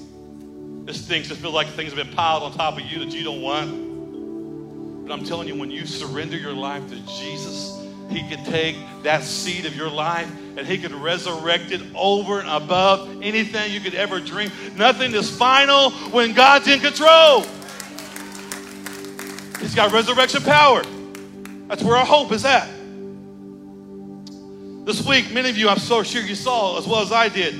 It 0.86 0.94
stinks. 0.94 1.28
It 1.32 1.34
feels 1.34 1.52
like 1.52 1.66
things 1.66 1.92
have 1.92 2.06
been 2.06 2.14
piled 2.14 2.44
on 2.44 2.52
top 2.52 2.78
of 2.78 2.84
you 2.84 3.00
that 3.00 3.12
you 3.12 3.24
don't 3.24 3.42
want. 3.42 5.04
But 5.04 5.12
I'm 5.12 5.24
telling 5.24 5.48
you, 5.48 5.56
when 5.56 5.72
you 5.72 5.84
surrender 5.84 6.36
your 6.36 6.52
life 6.52 6.88
to 6.90 6.96
Jesus, 7.18 7.76
He 8.08 8.20
can 8.28 8.44
take 8.44 8.76
that 9.02 9.24
seed 9.24 9.66
of 9.66 9.74
your 9.74 9.90
life 9.90 10.30
and 10.56 10.64
He 10.64 10.78
can 10.78 11.02
resurrect 11.02 11.72
it 11.72 11.82
over 11.92 12.38
and 12.38 12.48
above 12.48 13.20
anything 13.20 13.72
you 13.72 13.80
could 13.80 13.96
ever 13.96 14.20
dream. 14.20 14.52
Nothing 14.76 15.12
is 15.12 15.36
final 15.36 15.90
when 15.90 16.34
God's 16.34 16.68
in 16.68 16.78
control. 16.78 17.42
He's 19.58 19.74
got 19.74 19.90
resurrection 19.92 20.42
power. 20.44 20.84
That's 21.66 21.82
where 21.82 21.96
our 21.96 22.06
hope 22.06 22.30
is 22.30 22.44
at. 22.44 22.73
This 24.84 25.04
week, 25.06 25.32
many 25.32 25.48
of 25.48 25.56
you, 25.56 25.70
I'm 25.70 25.78
so 25.78 26.02
sure 26.02 26.20
you 26.20 26.34
saw 26.34 26.76
as 26.76 26.86
well 26.86 27.00
as 27.00 27.10
I 27.10 27.30
did. 27.30 27.54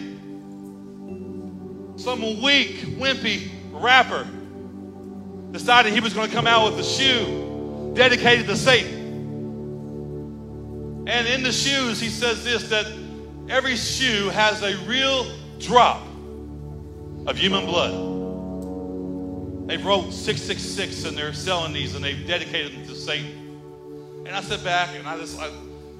Some 1.96 2.42
weak, 2.42 2.76
wimpy 2.98 3.48
rapper 3.72 4.28
decided 5.50 5.94
he 5.94 6.00
was 6.00 6.12
going 6.12 6.28
to 6.28 6.34
come 6.34 6.46
out 6.46 6.70
with 6.70 6.80
a 6.80 6.84
shoe 6.84 7.92
dedicated 7.94 8.46
to 8.46 8.56
Satan. 8.56 9.04
And 11.06 11.26
in 11.26 11.42
the 11.42 11.52
shoes, 11.52 11.98
he 11.98 12.08
says 12.08 12.44
this 12.44 12.68
that 12.68 12.92
every 13.48 13.76
shoe 13.76 14.28
has 14.28 14.62
a 14.62 14.76
real 14.84 15.26
drop 15.58 16.02
of 17.26 17.38
human 17.38 17.64
blood. 17.64 17.92
They've 19.66 19.82
wrote 19.82 20.12
666 20.12 21.04
and 21.06 21.16
they're 21.16 21.32
selling 21.32 21.72
these 21.72 21.94
and 21.94 22.04
they've 22.04 22.26
dedicated 22.26 22.74
them 22.74 22.86
to 22.86 22.94
Satan. 22.94 24.24
And 24.26 24.36
I 24.36 24.42
sit 24.42 24.62
back 24.62 24.90
and 24.94 25.08
I 25.08 25.16
just, 25.18 25.38
I, 25.38 25.50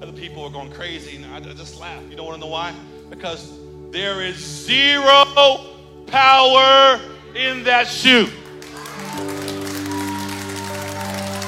other 0.01 0.11
people 0.11 0.43
are 0.43 0.49
going 0.49 0.71
crazy, 0.71 1.15
and 1.15 1.25
I, 1.25 1.39
just 1.53 1.79
laugh. 1.79 2.03
You 2.09 2.17
don't 2.17 2.25
want 2.25 2.35
to 2.35 2.41
know 2.41 2.51
why? 2.51 2.73
Because 3.09 3.57
there 3.91 4.21
is 4.21 4.35
zero 4.35 5.25
power 6.07 6.99
in 7.33 7.63
that 7.63 7.87
shoe. 7.87 8.27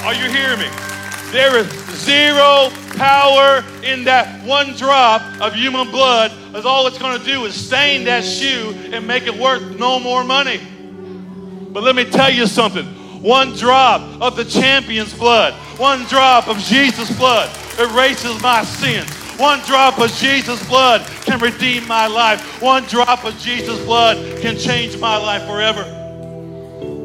Are 0.05 0.13
you 0.13 0.29
hearing 0.29 0.59
me? 0.59 0.69
There 1.31 1.57
is 1.57 1.67
zero 1.97 2.69
power 2.95 3.65
in 3.83 4.05
that 4.05 4.45
one 4.45 4.73
drop 4.75 5.21
of 5.41 5.53
human 5.53 5.91
blood. 5.91 6.31
As 6.55 6.65
all 6.65 6.87
it's 6.87 6.97
going 6.97 7.19
to 7.19 7.25
do 7.25 7.43
is 7.43 7.53
stain 7.53 8.05
that 8.05 8.23
shoe 8.23 8.73
and 8.93 9.05
make 9.05 9.27
it 9.27 9.37
worth 9.37 9.77
no 9.77 9.99
more 9.99 10.23
money. 10.23 10.61
But 11.69 11.83
let 11.83 11.95
me 11.95 12.05
tell 12.05 12.31
you 12.31 12.47
something. 12.47 12.85
One 13.21 13.53
drop 13.55 14.21
of 14.21 14.37
the 14.37 14.45
champion's 14.45 15.13
blood, 15.13 15.53
one 15.77 16.05
drop 16.05 16.47
of 16.47 16.57
Jesus' 16.59 17.15
blood 17.17 17.49
erases 17.79 18.41
my 18.41 18.63
sins. 18.63 19.09
One 19.39 19.59
drop 19.61 19.99
of 19.99 20.11
Jesus' 20.13 20.65
blood 20.67 21.05
can 21.21 21.39
redeem 21.39 21.87
my 21.87 22.07
life. 22.07 22.61
One 22.61 22.83
drop 22.83 23.23
of 23.23 23.37
Jesus' 23.37 23.83
blood 23.85 24.41
can 24.41 24.57
change 24.57 24.97
my 24.97 25.17
life 25.17 25.45
forever. 25.45 25.83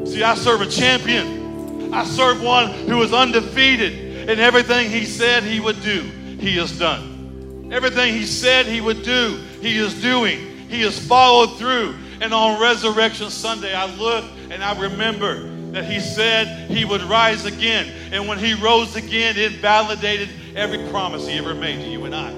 See, 0.07 0.23
I 0.23 0.35
serve 0.35 0.63
a 0.63 0.67
champion. 0.67 1.93
I 1.93 2.05
serve 2.05 2.43
one 2.43 2.71
who 2.71 3.03
is 3.03 3.13
undefeated, 3.13 4.29
and 4.31 4.41
everything 4.41 4.91
he 4.91 5.05
said 5.05 5.43
he 5.43 5.61
would 5.61 5.83
do, 5.83 6.01
he 6.41 6.57
has 6.57 6.79
done. 6.79 7.71
Everything 7.71 8.15
he 8.15 8.25
said 8.25 8.67
he 8.67 8.81
would 8.81 9.03
do, 9.03 9.43
he 9.61 9.77
is 9.79 10.01
doing. 10.01 10.39
He 10.69 10.81
has 10.83 10.99
followed 10.99 11.59
through. 11.59 11.97
And 12.21 12.33
on 12.33 12.61
Resurrection 12.61 13.31
Sunday, 13.31 13.75
I 13.75 13.87
look 13.97 14.25
and 14.51 14.63
I 14.63 14.79
remember 14.81 15.49
that 15.73 15.85
he 15.85 16.01
said 16.01 16.71
he 16.71 16.85
would 16.85 17.03
rise 17.03 17.45
again. 17.47 17.91
And 18.13 18.29
when 18.29 18.39
he 18.39 18.55
rose 18.55 18.95
again, 18.97 19.37
it 19.37 19.53
validated 19.53 20.29
every 20.55 20.89
promise 20.91 21.27
he 21.27 21.39
ever 21.39 21.55
made 21.55 21.83
to 21.83 21.89
you 21.89 22.05
and 22.05 22.15
I. 22.15 22.31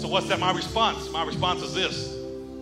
So, 0.00 0.08
what's 0.08 0.28
that? 0.28 0.38
My 0.38 0.52
response? 0.52 1.10
My 1.10 1.24
response 1.24 1.62
is 1.62 1.74
this 1.74 2.16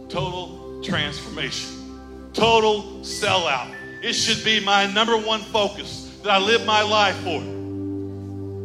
total 0.09 0.81
transformation, 0.83 2.31
total 2.33 3.01
sellout. 3.03 3.75
It 4.03 4.13
should 4.13 4.45
be 4.45 4.65
my 4.65 4.87
number 4.93 5.17
one 5.17 5.41
focus 5.41 6.19
that 6.23 6.31
I 6.31 6.39
live 6.39 6.65
my 6.67 6.83
life 6.83 7.17
for. 7.19 7.41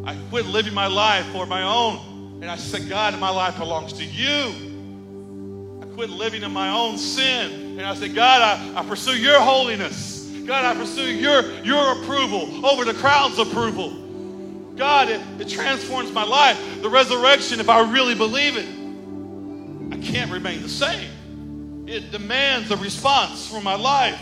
I 0.08 0.16
quit 0.30 0.46
living 0.46 0.74
my 0.74 0.88
life 0.88 1.26
for 1.28 1.46
my 1.46 1.64
own, 1.64 2.42
and 2.42 2.50
I 2.50 2.56
said, 2.56 2.90
God, 2.90 3.18
my 3.20 3.30
life 3.30 3.58
belongs 3.58 3.94
to 3.94 4.04
you. 4.04 5.80
I 5.82 5.86
quit 5.94 6.10
living 6.10 6.44
in 6.44 6.52
my 6.52 6.70
own 6.70 6.98
sin, 6.98 7.80
and 7.80 7.82
I 7.82 7.94
said, 7.94 8.14
God, 8.14 8.42
I, 8.42 8.80
I 8.80 8.86
pursue 8.86 9.18
your 9.18 9.40
holiness. 9.40 10.30
God, 10.46 10.66
I 10.66 10.78
pursue 10.78 11.14
your, 11.14 11.42
your 11.62 12.02
approval 12.02 12.66
over 12.66 12.84
the 12.84 12.94
crowd's 12.94 13.40
approval. 13.40 14.03
God, 14.76 15.10
it, 15.10 15.22
it 15.40 15.50
transforms 15.50 16.12
my 16.12 16.24
life. 16.24 16.82
The 16.82 16.90
resurrection, 16.90 17.60
if 17.60 17.70
I 17.70 17.92
really 17.92 18.16
believe 18.16 18.58
it, 18.58 18.68
I 19.94 20.02
can't 20.02 20.32
remain 20.32 20.62
the 20.62 20.70
same. 20.70 21.86
It 21.88 22.12
demands 22.12 22.72
a 22.72 22.78
response 22.78 23.48
from 23.48 23.64
my 23.64 23.76
life. 23.76 24.20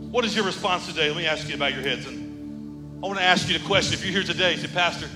What 0.00 0.24
is 0.24 0.34
your 0.34 0.44
response 0.44 0.86
today? 0.86 1.08
Let 1.08 1.16
me 1.16 1.26
ask 1.26 1.48
you 1.48 1.54
about 1.54 1.74
your 1.74 1.82
heads. 1.82 2.06
And 2.06 3.04
I 3.04 3.06
want 3.06 3.18
to 3.18 3.24
ask 3.24 3.48
you 3.48 3.58
the 3.58 3.64
question. 3.64 3.94
If 3.94 4.04
you're 4.04 4.12
here 4.12 4.22
today, 4.22 4.56
say, 4.56 4.68
Pastor, 4.68 5.08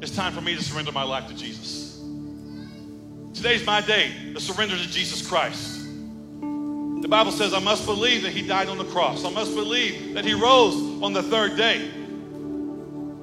it's 0.00 0.14
time 0.16 0.32
for 0.32 0.40
me 0.40 0.56
to 0.56 0.62
surrender 0.62 0.90
my 0.90 1.04
life 1.04 1.28
to 1.28 1.34
Jesus. 1.34 2.02
Today's 3.34 3.64
my 3.64 3.80
day 3.80 4.32
to 4.34 4.40
surrender 4.40 4.76
to 4.76 4.88
Jesus 4.88 5.26
Christ. 5.26 5.86
The 6.40 7.08
Bible 7.08 7.32
says 7.32 7.54
I 7.54 7.58
must 7.58 7.86
believe 7.86 8.22
that 8.22 8.32
He 8.32 8.46
died 8.46 8.68
on 8.68 8.78
the 8.78 8.84
cross. 8.84 9.24
I 9.24 9.30
must 9.30 9.54
believe 9.54 10.14
that 10.14 10.24
He 10.24 10.34
rose 10.34 10.74
on 11.02 11.12
the 11.12 11.22
third 11.22 11.56
day. 11.56 11.90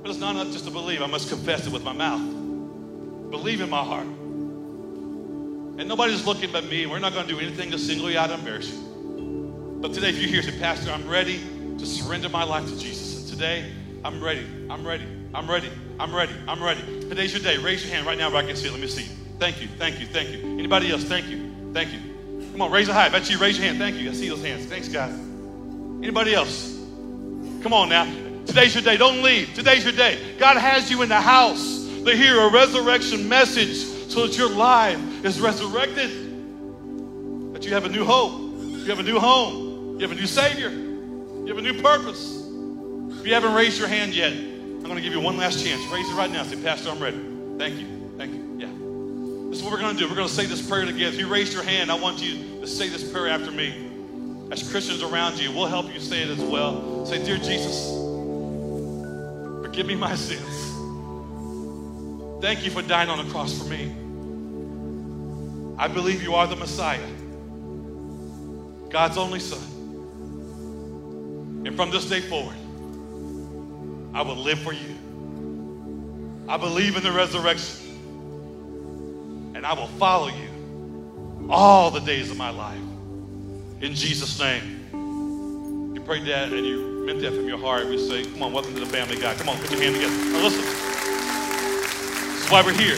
But 0.02 0.12
it's 0.12 0.20
not 0.20 0.36
enough 0.36 0.52
just 0.52 0.66
to 0.66 0.72
believe. 0.72 1.02
I 1.02 1.08
must 1.08 1.30
confess 1.30 1.68
it 1.68 1.74
with 1.74 1.84
my 1.84 1.94
mouth. 1.94 2.22
Believe 3.32 3.62
in 3.62 3.70
my 3.70 3.84
heart. 3.84 4.08
And 5.80 5.88
nobody's 5.88 6.26
looking 6.26 6.52
but 6.52 6.66
me. 6.66 6.86
We're 6.86 7.00
not 7.00 7.14
going 7.14 7.28
to 7.28 7.34
do 7.34 7.40
anything 7.40 7.72
to 7.72 7.80
single 7.80 8.10
you 8.12 8.18
out 8.18 8.32
and 8.32 8.40
embarrass 8.40 8.72
you. 8.72 9.78
But 9.82 9.94
today, 9.94 10.10
if 10.10 10.18
you're 10.20 10.30
here, 10.30 10.42
say, 10.42 10.60
Pastor, 10.60 10.92
I'm 10.92 11.08
ready 11.08 11.40
to 11.78 11.86
surrender 11.86 12.28
my 12.28 12.44
life 12.44 12.68
to 12.68 12.78
Jesus. 12.78 13.20
And 13.20 13.30
today, 13.30 13.72
I'm 14.04 14.22
ready. 14.22 14.46
I'm 14.70 14.86
ready. 14.86 15.06
I'm 15.34 15.50
ready. 15.50 15.70
I'm 16.00 16.14
ready. 16.14 16.34
I'm 16.48 16.62
ready. 16.62 16.82
Today's 17.02 17.34
your 17.34 17.42
day. 17.42 17.58
Raise 17.58 17.86
your 17.86 17.94
hand 17.94 18.06
right 18.06 18.18
now 18.18 18.30
where 18.30 18.44
I 18.44 18.46
can 18.46 18.56
see 18.56 18.68
it. 18.68 18.72
Let 18.72 18.82
me 18.82 18.88
see. 18.88 19.04
you. 19.04 19.10
Thank 19.40 19.62
you. 19.62 19.68
Thank 19.68 20.00
you. 20.00 20.06
Thank 20.06 20.30
you. 20.30 20.40
Anybody 20.60 20.92
else? 20.92 21.04
Thank 21.04 21.28
you. 21.28 21.72
Thank 21.74 21.94
you. 21.94 22.00
Come 22.52 22.62
on, 22.62 22.72
raise 22.72 22.90
it 22.90 22.94
high. 22.94 23.06
I 23.06 23.10
bet 23.10 23.30
you 23.30 23.38
raise 23.38 23.58
your 23.58 23.68
hand. 23.68 23.78
Thank 23.78 23.96
you. 23.98 24.10
I 24.10 24.14
see 24.14 24.28
those 24.28 24.44
hands. 24.44 24.66
Thanks, 24.66 24.90
guys. 24.90 25.14
Anybody 25.14 26.34
else? 26.34 26.76
Come 27.62 27.74
on 27.74 27.90
now. 27.90 28.06
Today's 28.50 28.74
your 28.74 28.84
day. 28.84 28.98
Don't 28.98 29.22
leave. 29.22 29.54
Today's 29.54 29.84
your 29.84 29.94
day. 29.94 30.18
God 30.40 30.58
has 30.58 30.90
you 30.90 31.04
in 31.04 31.10
the 31.10 31.22
house 31.22 31.86
to 31.86 32.16
hear 32.16 32.42
a 32.42 32.52
resurrection 32.52 33.30
message 33.30 33.78
so 34.12 34.26
that 34.26 34.36
your 34.36 34.50
life 34.50 35.00
is 35.24 35.40
resurrected. 35.40 36.10
That 37.54 37.64
you 37.64 37.74
have 37.74 37.86
a 37.86 37.90
new 37.90 38.04
hope. 38.04 38.34
You 38.60 38.86
have 38.86 38.98
a 38.98 39.04
new 39.04 39.20
home. 39.20 40.00
You 40.00 40.08
have 40.08 40.12
a 40.12 40.20
new 40.20 40.26
Savior. 40.26 40.72
You 40.72 41.46
have 41.46 41.60
a 41.60 41.62
new 41.62 41.80
purpose. 41.80 42.38
If 43.20 43.28
you 43.28 43.36
haven't 43.36 43.54
raised 43.54 43.78
your 43.78 43.88
hand 43.88 44.16
yet, 44.16 44.34
I'm 44.34 44.82
going 44.82 44.96
to 44.96 45.02
give 45.02 45.14
you 45.14 45.20
one 45.20 45.38
last 45.38 45.64
chance. 45.64 45.80
Raise 45.94 46.10
it 46.10 46.16
right 46.16 46.32
now. 46.32 46.42
Say, 46.42 46.60
Pastor, 46.64 46.90
I'm 46.90 47.00
ready. 47.00 47.24
Thank 47.60 47.80
you. 47.80 48.12
Thank 48.18 48.34
you. 48.34 48.58
Yeah. 48.58 49.50
This 49.52 49.60
is 49.60 49.64
what 49.64 49.74
we're 49.74 49.80
going 49.80 49.94
to 49.94 50.00
do. 50.00 50.10
We're 50.10 50.16
going 50.16 50.28
to 50.28 50.34
say 50.34 50.48
this 50.48 50.68
prayer 50.68 50.86
together. 50.86 51.14
If 51.14 51.20
you 51.20 51.28
raised 51.28 51.54
your 51.54 51.62
hand, 51.62 51.92
I 51.92 52.00
want 52.00 52.20
you 52.20 52.62
to 52.62 52.68
say 52.68 52.90
this 52.90 53.12
prayer 53.12 53.28
after 53.28 53.52
me. 53.52 53.92
As 54.50 54.68
Christians 54.72 55.04
around 55.04 55.38
you, 55.38 55.52
we'll 55.52 55.68
help 55.68 55.94
you 55.94 56.00
say 56.00 56.24
it 56.24 56.30
as 56.30 56.40
well. 56.40 57.06
Say, 57.06 57.24
Dear 57.24 57.38
Jesus, 57.38 58.09
forgive 59.80 59.88
me 59.88 59.96
my 59.96 60.14
sins. 60.14 60.74
Thank 62.42 62.66
you 62.66 62.72
for 62.72 62.82
dying 62.82 63.10
on 63.10 63.26
the 63.26 63.32
cross 63.32 63.58
for 63.58 63.64
me. 63.64 63.96
I 65.78 65.88
believe 65.88 66.22
you 66.22 66.36
are 66.36 66.46
the 66.48 66.58
Messiah, 66.58 67.00
God's 68.90 69.18
only 69.18 69.40
Son. 69.40 69.64
And 71.66 71.78
from 71.78 71.92
this 71.92 72.10
day 72.10 72.20
forward, 72.20 72.58
I 74.14 74.22
will 74.22 74.36
live 74.36 74.60
for 74.60 74.74
you. 74.74 74.98
I 76.50 76.58
believe 76.58 76.98
in 76.98 77.04
the 77.04 77.14
resurrection, 77.14 77.88
and 79.56 79.66
I 79.66 79.72
will 79.72 79.88
follow 79.88 80.28
you 80.28 81.48
all 81.50 81.90
the 81.90 82.02
days 82.02 82.30
of 82.30 82.36
my 82.36 82.50
life. 82.50 82.82
In 83.80 83.96
Jesus' 83.96 84.38
name. 84.42 85.94
You 85.96 86.02
pray 86.02 86.22
that 86.26 86.52
and 86.52 86.66
you 86.66 86.89
meant 87.06 87.22
that 87.22 87.34
from 87.34 87.48
your 87.48 87.58
heart, 87.58 87.88
we 87.88 87.98
say, 87.98 88.24
Come 88.26 88.44
on, 88.44 88.54
welcome 88.54 88.74
to 88.74 88.80
the 88.80 88.86
family 88.86 89.18
God. 89.18 89.38
Come 89.38 89.50
on, 89.50 89.58
put 89.58 89.72
your 89.72 89.82
hand 89.82 89.96
together. 89.96 90.16
Now, 90.16 90.44
listen. 90.44 90.62
This 90.62 92.46
is 92.46 92.52
why 92.52 92.62
we're 92.62 92.74
here. 92.74 92.98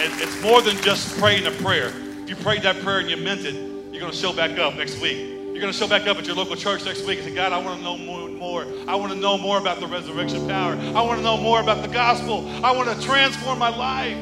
And 0.00 0.12
it's 0.20 0.42
more 0.42 0.60
than 0.60 0.76
just 0.82 1.18
praying 1.18 1.46
a 1.46 1.50
prayer. 1.50 1.92
If 2.22 2.28
you 2.28 2.36
prayed 2.36 2.62
that 2.62 2.80
prayer 2.82 2.98
and 2.98 3.08
you 3.08 3.16
meant 3.16 3.44
it, 3.44 3.54
you're 3.54 4.00
going 4.00 4.12
to 4.12 4.18
show 4.18 4.32
back 4.32 4.58
up 4.58 4.74
next 4.74 5.00
week. 5.00 5.18
You're 5.18 5.60
going 5.60 5.72
to 5.72 5.78
show 5.78 5.86
back 5.86 6.08
up 6.08 6.16
at 6.16 6.26
your 6.26 6.34
local 6.34 6.56
church 6.56 6.84
next 6.84 7.06
week 7.06 7.20
and 7.20 7.28
say, 7.28 7.34
God, 7.34 7.52
I 7.52 7.58
want 7.58 7.78
to 7.78 7.84
know 7.84 7.96
more, 7.96 8.28
more. 8.28 8.66
I 8.88 8.96
want 8.96 9.12
to 9.12 9.18
know 9.18 9.38
more 9.38 9.58
about 9.58 9.78
the 9.78 9.86
resurrection 9.86 10.48
power. 10.48 10.74
I 10.74 11.00
want 11.02 11.18
to 11.18 11.22
know 11.22 11.36
more 11.36 11.60
about 11.60 11.80
the 11.82 11.88
gospel. 11.88 12.48
I 12.64 12.72
want 12.72 12.90
to 12.90 13.06
transform 13.06 13.60
my 13.60 13.68
life. 13.68 14.16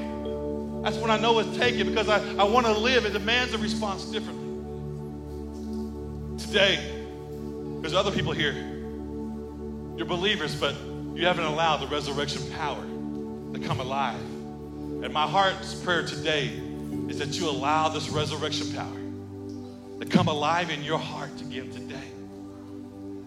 That's 0.85 0.99
when 0.99 1.11
I 1.11 1.19
know 1.19 1.39
it's 1.39 1.57
taken 1.57 1.89
because 1.89 2.11
I, 2.11 2.19
I 2.35 2.45
want 2.45 2.67
to 2.67 2.73
live. 2.73 3.07
It 3.07 3.15
demands 3.15 3.55
a 3.55 3.59
response 3.59 4.05
differently. 4.05 4.43
Today, 6.37 6.92
there's 7.83 7.95
other 7.95 8.13
people 8.13 8.33
here. 8.33 8.55
You're 9.97 10.07
believers, 10.07 10.55
but 10.55 10.77
you 11.15 11.27
haven't 11.27 11.45
allowed 11.45 11.79
the 11.79 11.89
resurrection 11.89 12.49
power 12.53 12.81
to 12.81 13.59
come 13.59 13.81
alive. 13.81 14.21
And 15.03 15.13
my 15.13 15.27
heart's 15.27 15.75
prayer 15.75 16.07
today 16.07 16.47
is 17.09 17.19
that 17.19 17.39
you 17.39 17.51
allow 17.51 17.89
this 17.89 18.09
resurrection 18.09 18.73
power 18.73 19.99
to 19.99 20.07
come 20.07 20.29
alive 20.29 20.71
in 20.71 20.85
your 20.85 20.99
heart 20.99 21.41
again 21.41 21.73
today. 21.73 21.97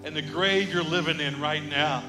And 0.05 0.15
the 0.15 0.21
grave 0.21 0.73
you're 0.73 0.83
living 0.83 1.19
in 1.19 1.41
right 1.41 1.63
now, 1.63 2.01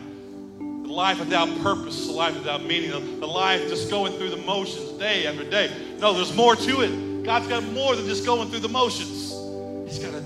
the 0.59 0.93
life 0.93 1.19
without 1.19 1.49
purpose, 1.63 2.07
the 2.07 2.13
life 2.13 2.35
without 2.35 2.65
meaning, 2.65 3.19
the 3.19 3.27
life 3.27 3.69
just 3.69 3.91
going 3.91 4.13
through 4.13 4.31
the 4.31 4.37
motions 4.37 4.93
day 5.01 5.27
after 5.27 5.43
day. 5.43 5.69
No, 5.99 6.13
there's 6.13 6.35
more 6.35 6.55
to 6.55 6.81
it. 6.83 7.25
God's 7.25 7.49
got 7.49 7.65
more 7.73 7.97
than 7.97 8.07
just 8.07 8.25
going 8.25 8.49
through 8.51 8.61
the 8.61 8.69
motions. 8.69 9.36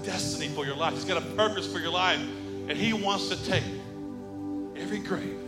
Destiny 0.05 0.49
for 0.49 0.65
your 0.65 0.77
life. 0.77 0.95
He's 0.95 1.05
got 1.05 1.19
a 1.23 1.27
purpose 1.37 1.71
for 1.71 1.79
your 1.79 1.93
life. 1.93 2.21
And 2.69 2.73
He 2.73 2.93
wants 2.93 3.29
to 3.29 3.45
take 3.45 3.65
every 4.77 4.99
grave, 4.99 5.39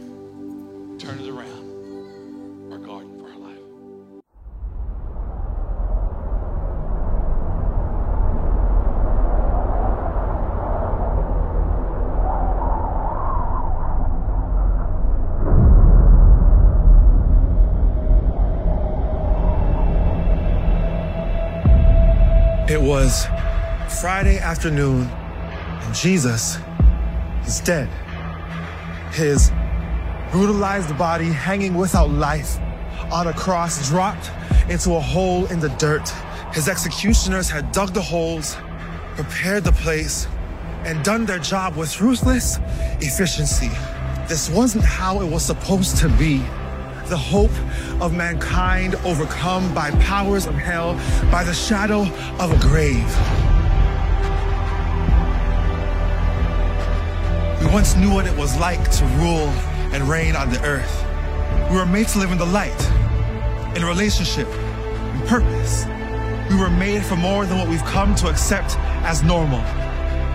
turn 0.99 1.19
it 1.19 1.29
around 1.29 2.73
a 2.73 2.79
garden 2.79 3.19
for 3.19 3.29
our 3.31 3.39
life. 3.39 3.59
It 22.71 22.81
was 22.81 23.27
Friday 24.03 24.41
afternoon, 24.41 25.03
and 25.05 25.95
Jesus 25.95 26.59
is 27.47 27.61
dead. 27.61 27.89
His 29.13 29.53
brutalized 30.33 30.99
body 30.99 31.27
hanging 31.27 31.77
without 31.77 32.11
life 32.11 32.59
on 33.13 33.29
a 33.29 33.33
cross 33.33 33.89
dropped 33.89 34.29
into 34.69 34.97
a 34.97 35.01
hole 35.01 35.47
in 35.53 35.61
the 35.61 35.69
dirt. 35.79 36.09
His 36.53 36.69
executioners 36.69 37.49
had 37.49 37.71
dug 37.71 37.95
the 37.95 38.03
holes, 38.03 38.57
prepared 39.15 39.63
the 39.63 39.71
place, 39.71 40.27
and 40.85 41.05
done 41.05 41.25
their 41.25 41.39
job 41.39 41.77
with 41.77 42.01
ruthless 42.01 42.59
efficiency. 43.01 43.71
This 44.27 44.51
wasn't 44.51 44.83
how 44.83 45.21
it 45.21 45.31
was 45.31 45.45
supposed 45.45 45.99
to 45.99 46.09
be. 46.09 46.39
The 47.07 47.17
hope 47.17 47.55
of 48.01 48.13
mankind 48.13 48.97
overcome 49.05 49.73
by 49.73 49.93
powers 50.01 50.47
of 50.47 50.57
hell, 50.57 50.95
by 51.31 51.45
the 51.45 51.55
shadow 51.55 52.01
of 52.41 52.51
a 52.51 52.59
grave. 52.59 53.52
Once 57.73 57.97
knew 57.97 58.13
what 58.13 58.27
it 58.27 58.37
was 58.37 58.55
like 58.59 58.91
to 58.91 59.03
rule 59.17 59.49
and 59.95 60.07
reign 60.07 60.37
on 60.37 60.51
the 60.51 60.63
earth. 60.63 61.07
We 61.71 61.77
were 61.77 61.87
made 61.87 62.07
to 62.09 62.19
live 62.19 62.31
in 62.31 62.37
the 62.37 62.45
light, 62.45 62.79
in 63.75 63.83
relationship, 63.83 64.47
in 64.47 65.27
purpose. 65.27 65.87
We 66.51 66.61
were 66.61 66.69
made 66.69 67.03
for 67.03 67.17
more 67.17 67.47
than 67.47 67.57
what 67.57 67.69
we've 67.69 67.85
come 67.85 68.15
to 68.17 68.29
accept 68.29 68.77
as 69.07 69.23
normal. 69.23 69.61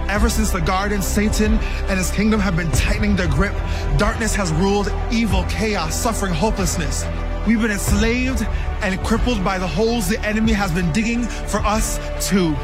Ever 0.09 0.29
since 0.29 0.49
the 0.49 0.61
garden, 0.61 1.03
Satan 1.03 1.59
and 1.89 1.99
his 1.99 2.09
kingdom 2.09 2.39
have 2.39 2.55
been 2.55 2.71
tightening 2.71 3.15
their 3.15 3.27
grip. 3.27 3.53
Darkness 3.97 4.33
has 4.33 4.51
ruled 4.53 4.91
evil, 5.11 5.43
chaos, 5.43 5.95
suffering, 5.95 6.33
hopelessness. 6.33 7.05
We've 7.45 7.61
been 7.61 7.69
enslaved 7.69 8.41
and 8.81 8.99
crippled 9.05 9.43
by 9.43 9.59
the 9.59 9.67
holes 9.67 10.09
the 10.09 10.19
enemy 10.25 10.53
has 10.53 10.71
been 10.71 10.91
digging 10.91 11.23
for 11.23 11.59
us 11.59 11.99
too. 12.27 12.55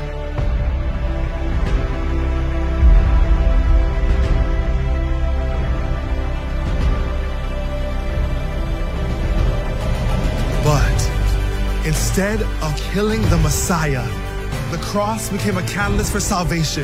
Instead 12.15 12.43
of 12.62 12.76
killing 12.93 13.23
the 13.32 13.38
Messiah, 13.38 14.08
the 14.69 14.78
cross 14.84 15.30
became 15.30 15.58
a 15.58 15.63
catalyst 15.63 16.12
for 16.12 16.19
salvation. 16.19 16.84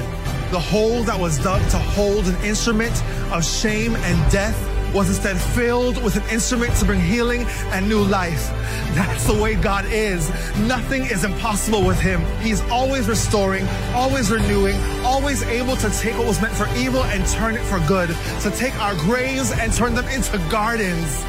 The 0.50 0.60
hole 0.60 1.04
that 1.04 1.20
was 1.20 1.38
dug 1.38 1.62
to 1.70 1.78
hold 1.78 2.26
an 2.26 2.36
instrument 2.44 2.92
of 3.32 3.46
shame 3.46 3.96
and 3.96 4.32
death 4.32 4.58
was 4.92 5.08
instead 5.08 5.38
filled 5.38 6.04
with 6.04 6.16
an 6.16 6.28
instrument 6.32 6.76
to 6.78 6.86
bring 6.86 7.00
healing 7.00 7.46
and 7.74 7.88
new 7.88 8.02
life. 8.02 8.50
That's 8.96 9.28
the 9.28 9.40
way 9.40 9.54
God 9.54 9.86
is. 9.92 10.32
Nothing 10.62 11.04
is 11.04 11.24
impossible 11.24 11.86
with 11.86 12.00
Him. 12.00 12.26
He's 12.42 12.62
always 12.72 13.08
restoring, 13.08 13.68
always 13.94 14.32
renewing, 14.32 14.82
always 15.04 15.44
able 15.44 15.76
to 15.76 15.92
take 16.00 16.18
what 16.18 16.26
was 16.26 16.42
meant 16.42 16.56
for 16.56 16.68
evil 16.76 17.04
and 17.04 17.24
turn 17.28 17.54
it 17.54 17.62
for 17.66 17.80
good, 17.88 18.10
to 18.42 18.50
take 18.50 18.76
our 18.82 18.96
graves 18.96 19.52
and 19.52 19.72
turn 19.72 19.94
them 19.94 20.08
into 20.08 20.40
gardens. 20.50 21.22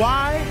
Why? 0.00 0.42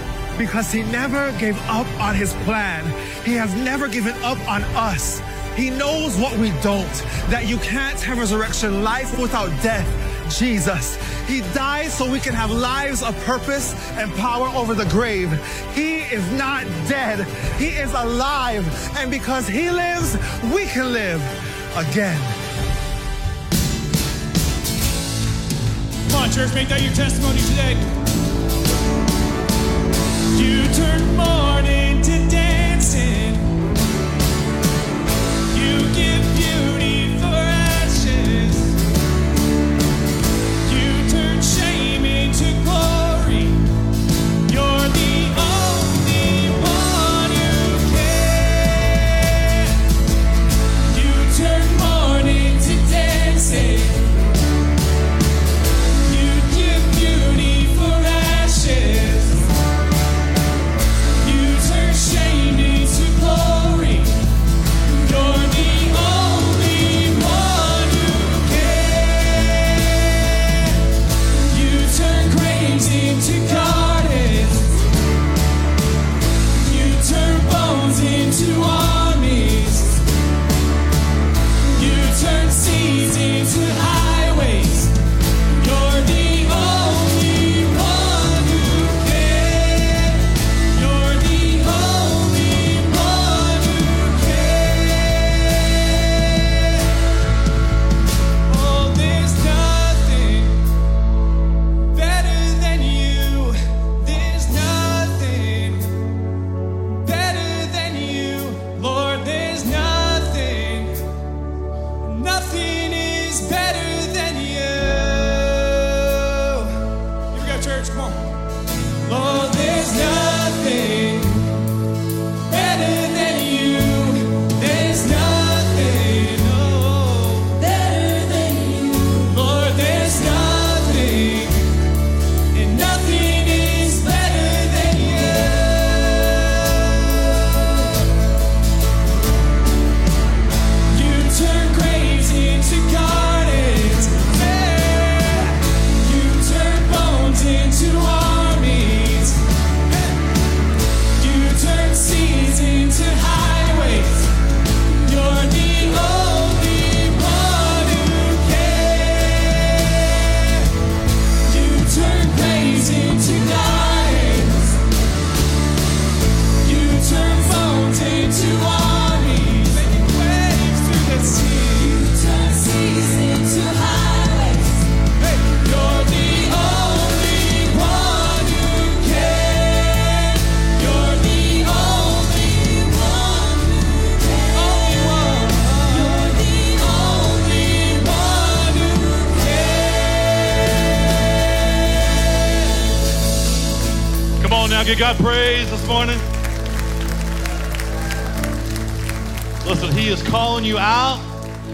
Because 0.41 0.71
He 0.71 0.81
never 0.81 1.31
gave 1.33 1.55
up 1.69 1.85
on 1.99 2.15
His 2.15 2.33
plan. 2.45 2.83
He 3.23 3.33
has 3.33 3.53
never 3.57 3.87
given 3.87 4.15
up 4.23 4.39
on 4.49 4.63
us. 4.73 5.21
He 5.55 5.69
knows 5.69 6.17
what 6.17 6.35
we 6.39 6.49
don't, 6.63 6.91
that 7.29 7.47
you 7.47 7.57
can't 7.57 7.99
have 8.01 8.17
resurrection 8.17 8.83
life 8.83 9.19
without 9.19 9.49
death. 9.61 9.87
Jesus. 10.35 10.95
He 11.27 11.41
died 11.53 11.91
so 11.91 12.09
we 12.09 12.19
can 12.19 12.33
have 12.33 12.49
lives 12.49 13.03
of 13.03 13.15
purpose 13.23 13.75
and 13.99 14.11
power 14.15 14.47
over 14.55 14.73
the 14.73 14.85
grave. 14.85 15.29
He 15.75 15.97
is 15.99 16.27
not 16.31 16.65
dead. 16.89 17.27
He 17.59 17.67
is 17.67 17.93
alive. 17.93 18.65
And 18.97 19.11
because 19.11 19.47
he 19.47 19.69
lives, 19.69 20.17
we 20.51 20.65
can 20.65 20.91
live 20.91 21.21
again. 21.75 22.19
Come 26.09 26.23
on, 26.23 26.31
church, 26.31 26.51
make 26.55 26.69
that 26.69 26.81
your 26.81 26.93
testimony 26.93 27.41
today. 27.41 28.10
Turn 30.73 31.17
mourning 31.17 31.50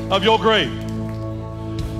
of 0.09 0.23
your 0.23 0.39
grave. 0.39 0.71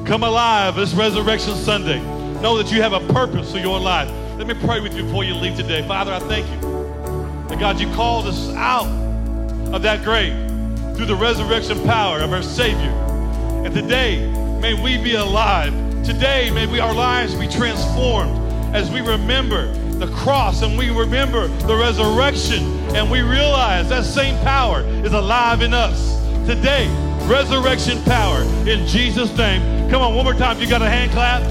Come 0.06 0.24
alive 0.24 0.76
this 0.76 0.94
Resurrection 0.94 1.56
Sunday. 1.56 2.00
Know 2.42 2.58
that 2.58 2.72
you 2.72 2.82
have 2.82 2.94
a 2.94 3.02
purpose 3.14 3.52
for 3.52 3.58
your 3.58 3.80
life. 3.80 4.10
Let 4.38 4.48
me 4.48 4.54
pray 4.66 4.80
with 4.80 4.96
you 4.96 5.04
before 5.04 5.26
you 5.26 5.36
leave 5.36 5.58
today. 5.58 5.86
Father, 5.86 6.14
I 6.14 6.20
thank 6.20 6.48
you 6.48 6.62
that 7.50 7.60
God, 7.60 7.80
you 7.80 7.88
called 7.94 8.28
us 8.28 8.50
out 8.54 8.88
of 9.74 9.82
that 9.82 10.04
grave 10.04 10.34
through 10.96 11.08
the 11.08 11.16
resurrection 11.16 11.84
power 11.84 12.20
of 12.20 12.32
our 12.32 12.42
Savior. 12.42 12.92
And 13.66 13.74
today, 13.74 14.26
may 14.62 14.82
we 14.82 14.98
be 15.04 15.16
alive. 15.16 15.74
Today, 16.06 16.50
may 16.52 16.66
we, 16.66 16.80
our 16.80 16.94
lives 16.94 17.36
be 17.36 17.48
transformed 17.50 18.34
as 18.74 18.90
we 18.90 19.02
remember 19.02 19.74
the 19.98 20.08
cross 20.08 20.62
and 20.62 20.78
we 20.78 20.90
remember 20.90 21.48
the 21.48 21.76
resurrection 21.76 22.64
and 22.96 23.12
we 23.12 23.22
realize 23.22 23.90
that 23.90 24.06
same 24.06 24.42
power 24.44 24.82
is 25.04 25.12
alive 25.12 25.62
in 25.62 25.74
us. 25.74 26.16
Today, 26.46 26.88
resurrection 27.28 28.02
power 28.04 28.42
in 28.68 28.88
Jesus' 28.88 29.36
name. 29.38 29.90
Come 29.90 30.02
on, 30.02 30.16
one 30.16 30.26
more 30.26 30.34
time. 30.34 30.60
You 30.60 30.68
got 30.68 30.82
a 30.82 30.90
hand 30.90 31.12
clap? 31.12 31.44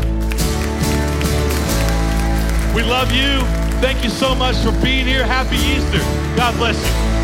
We 2.75 2.83
love 2.83 3.13
you. 3.13 3.41
Thank 3.81 4.03
you 4.03 4.11
so 4.11 4.35
much 4.35 4.57
for 4.57 4.73
being 4.83 5.07
here. 5.07 5.25
Happy 5.25 5.57
Easter. 5.57 6.01
God 6.37 6.55
bless 6.57 6.77
you. 6.77 7.16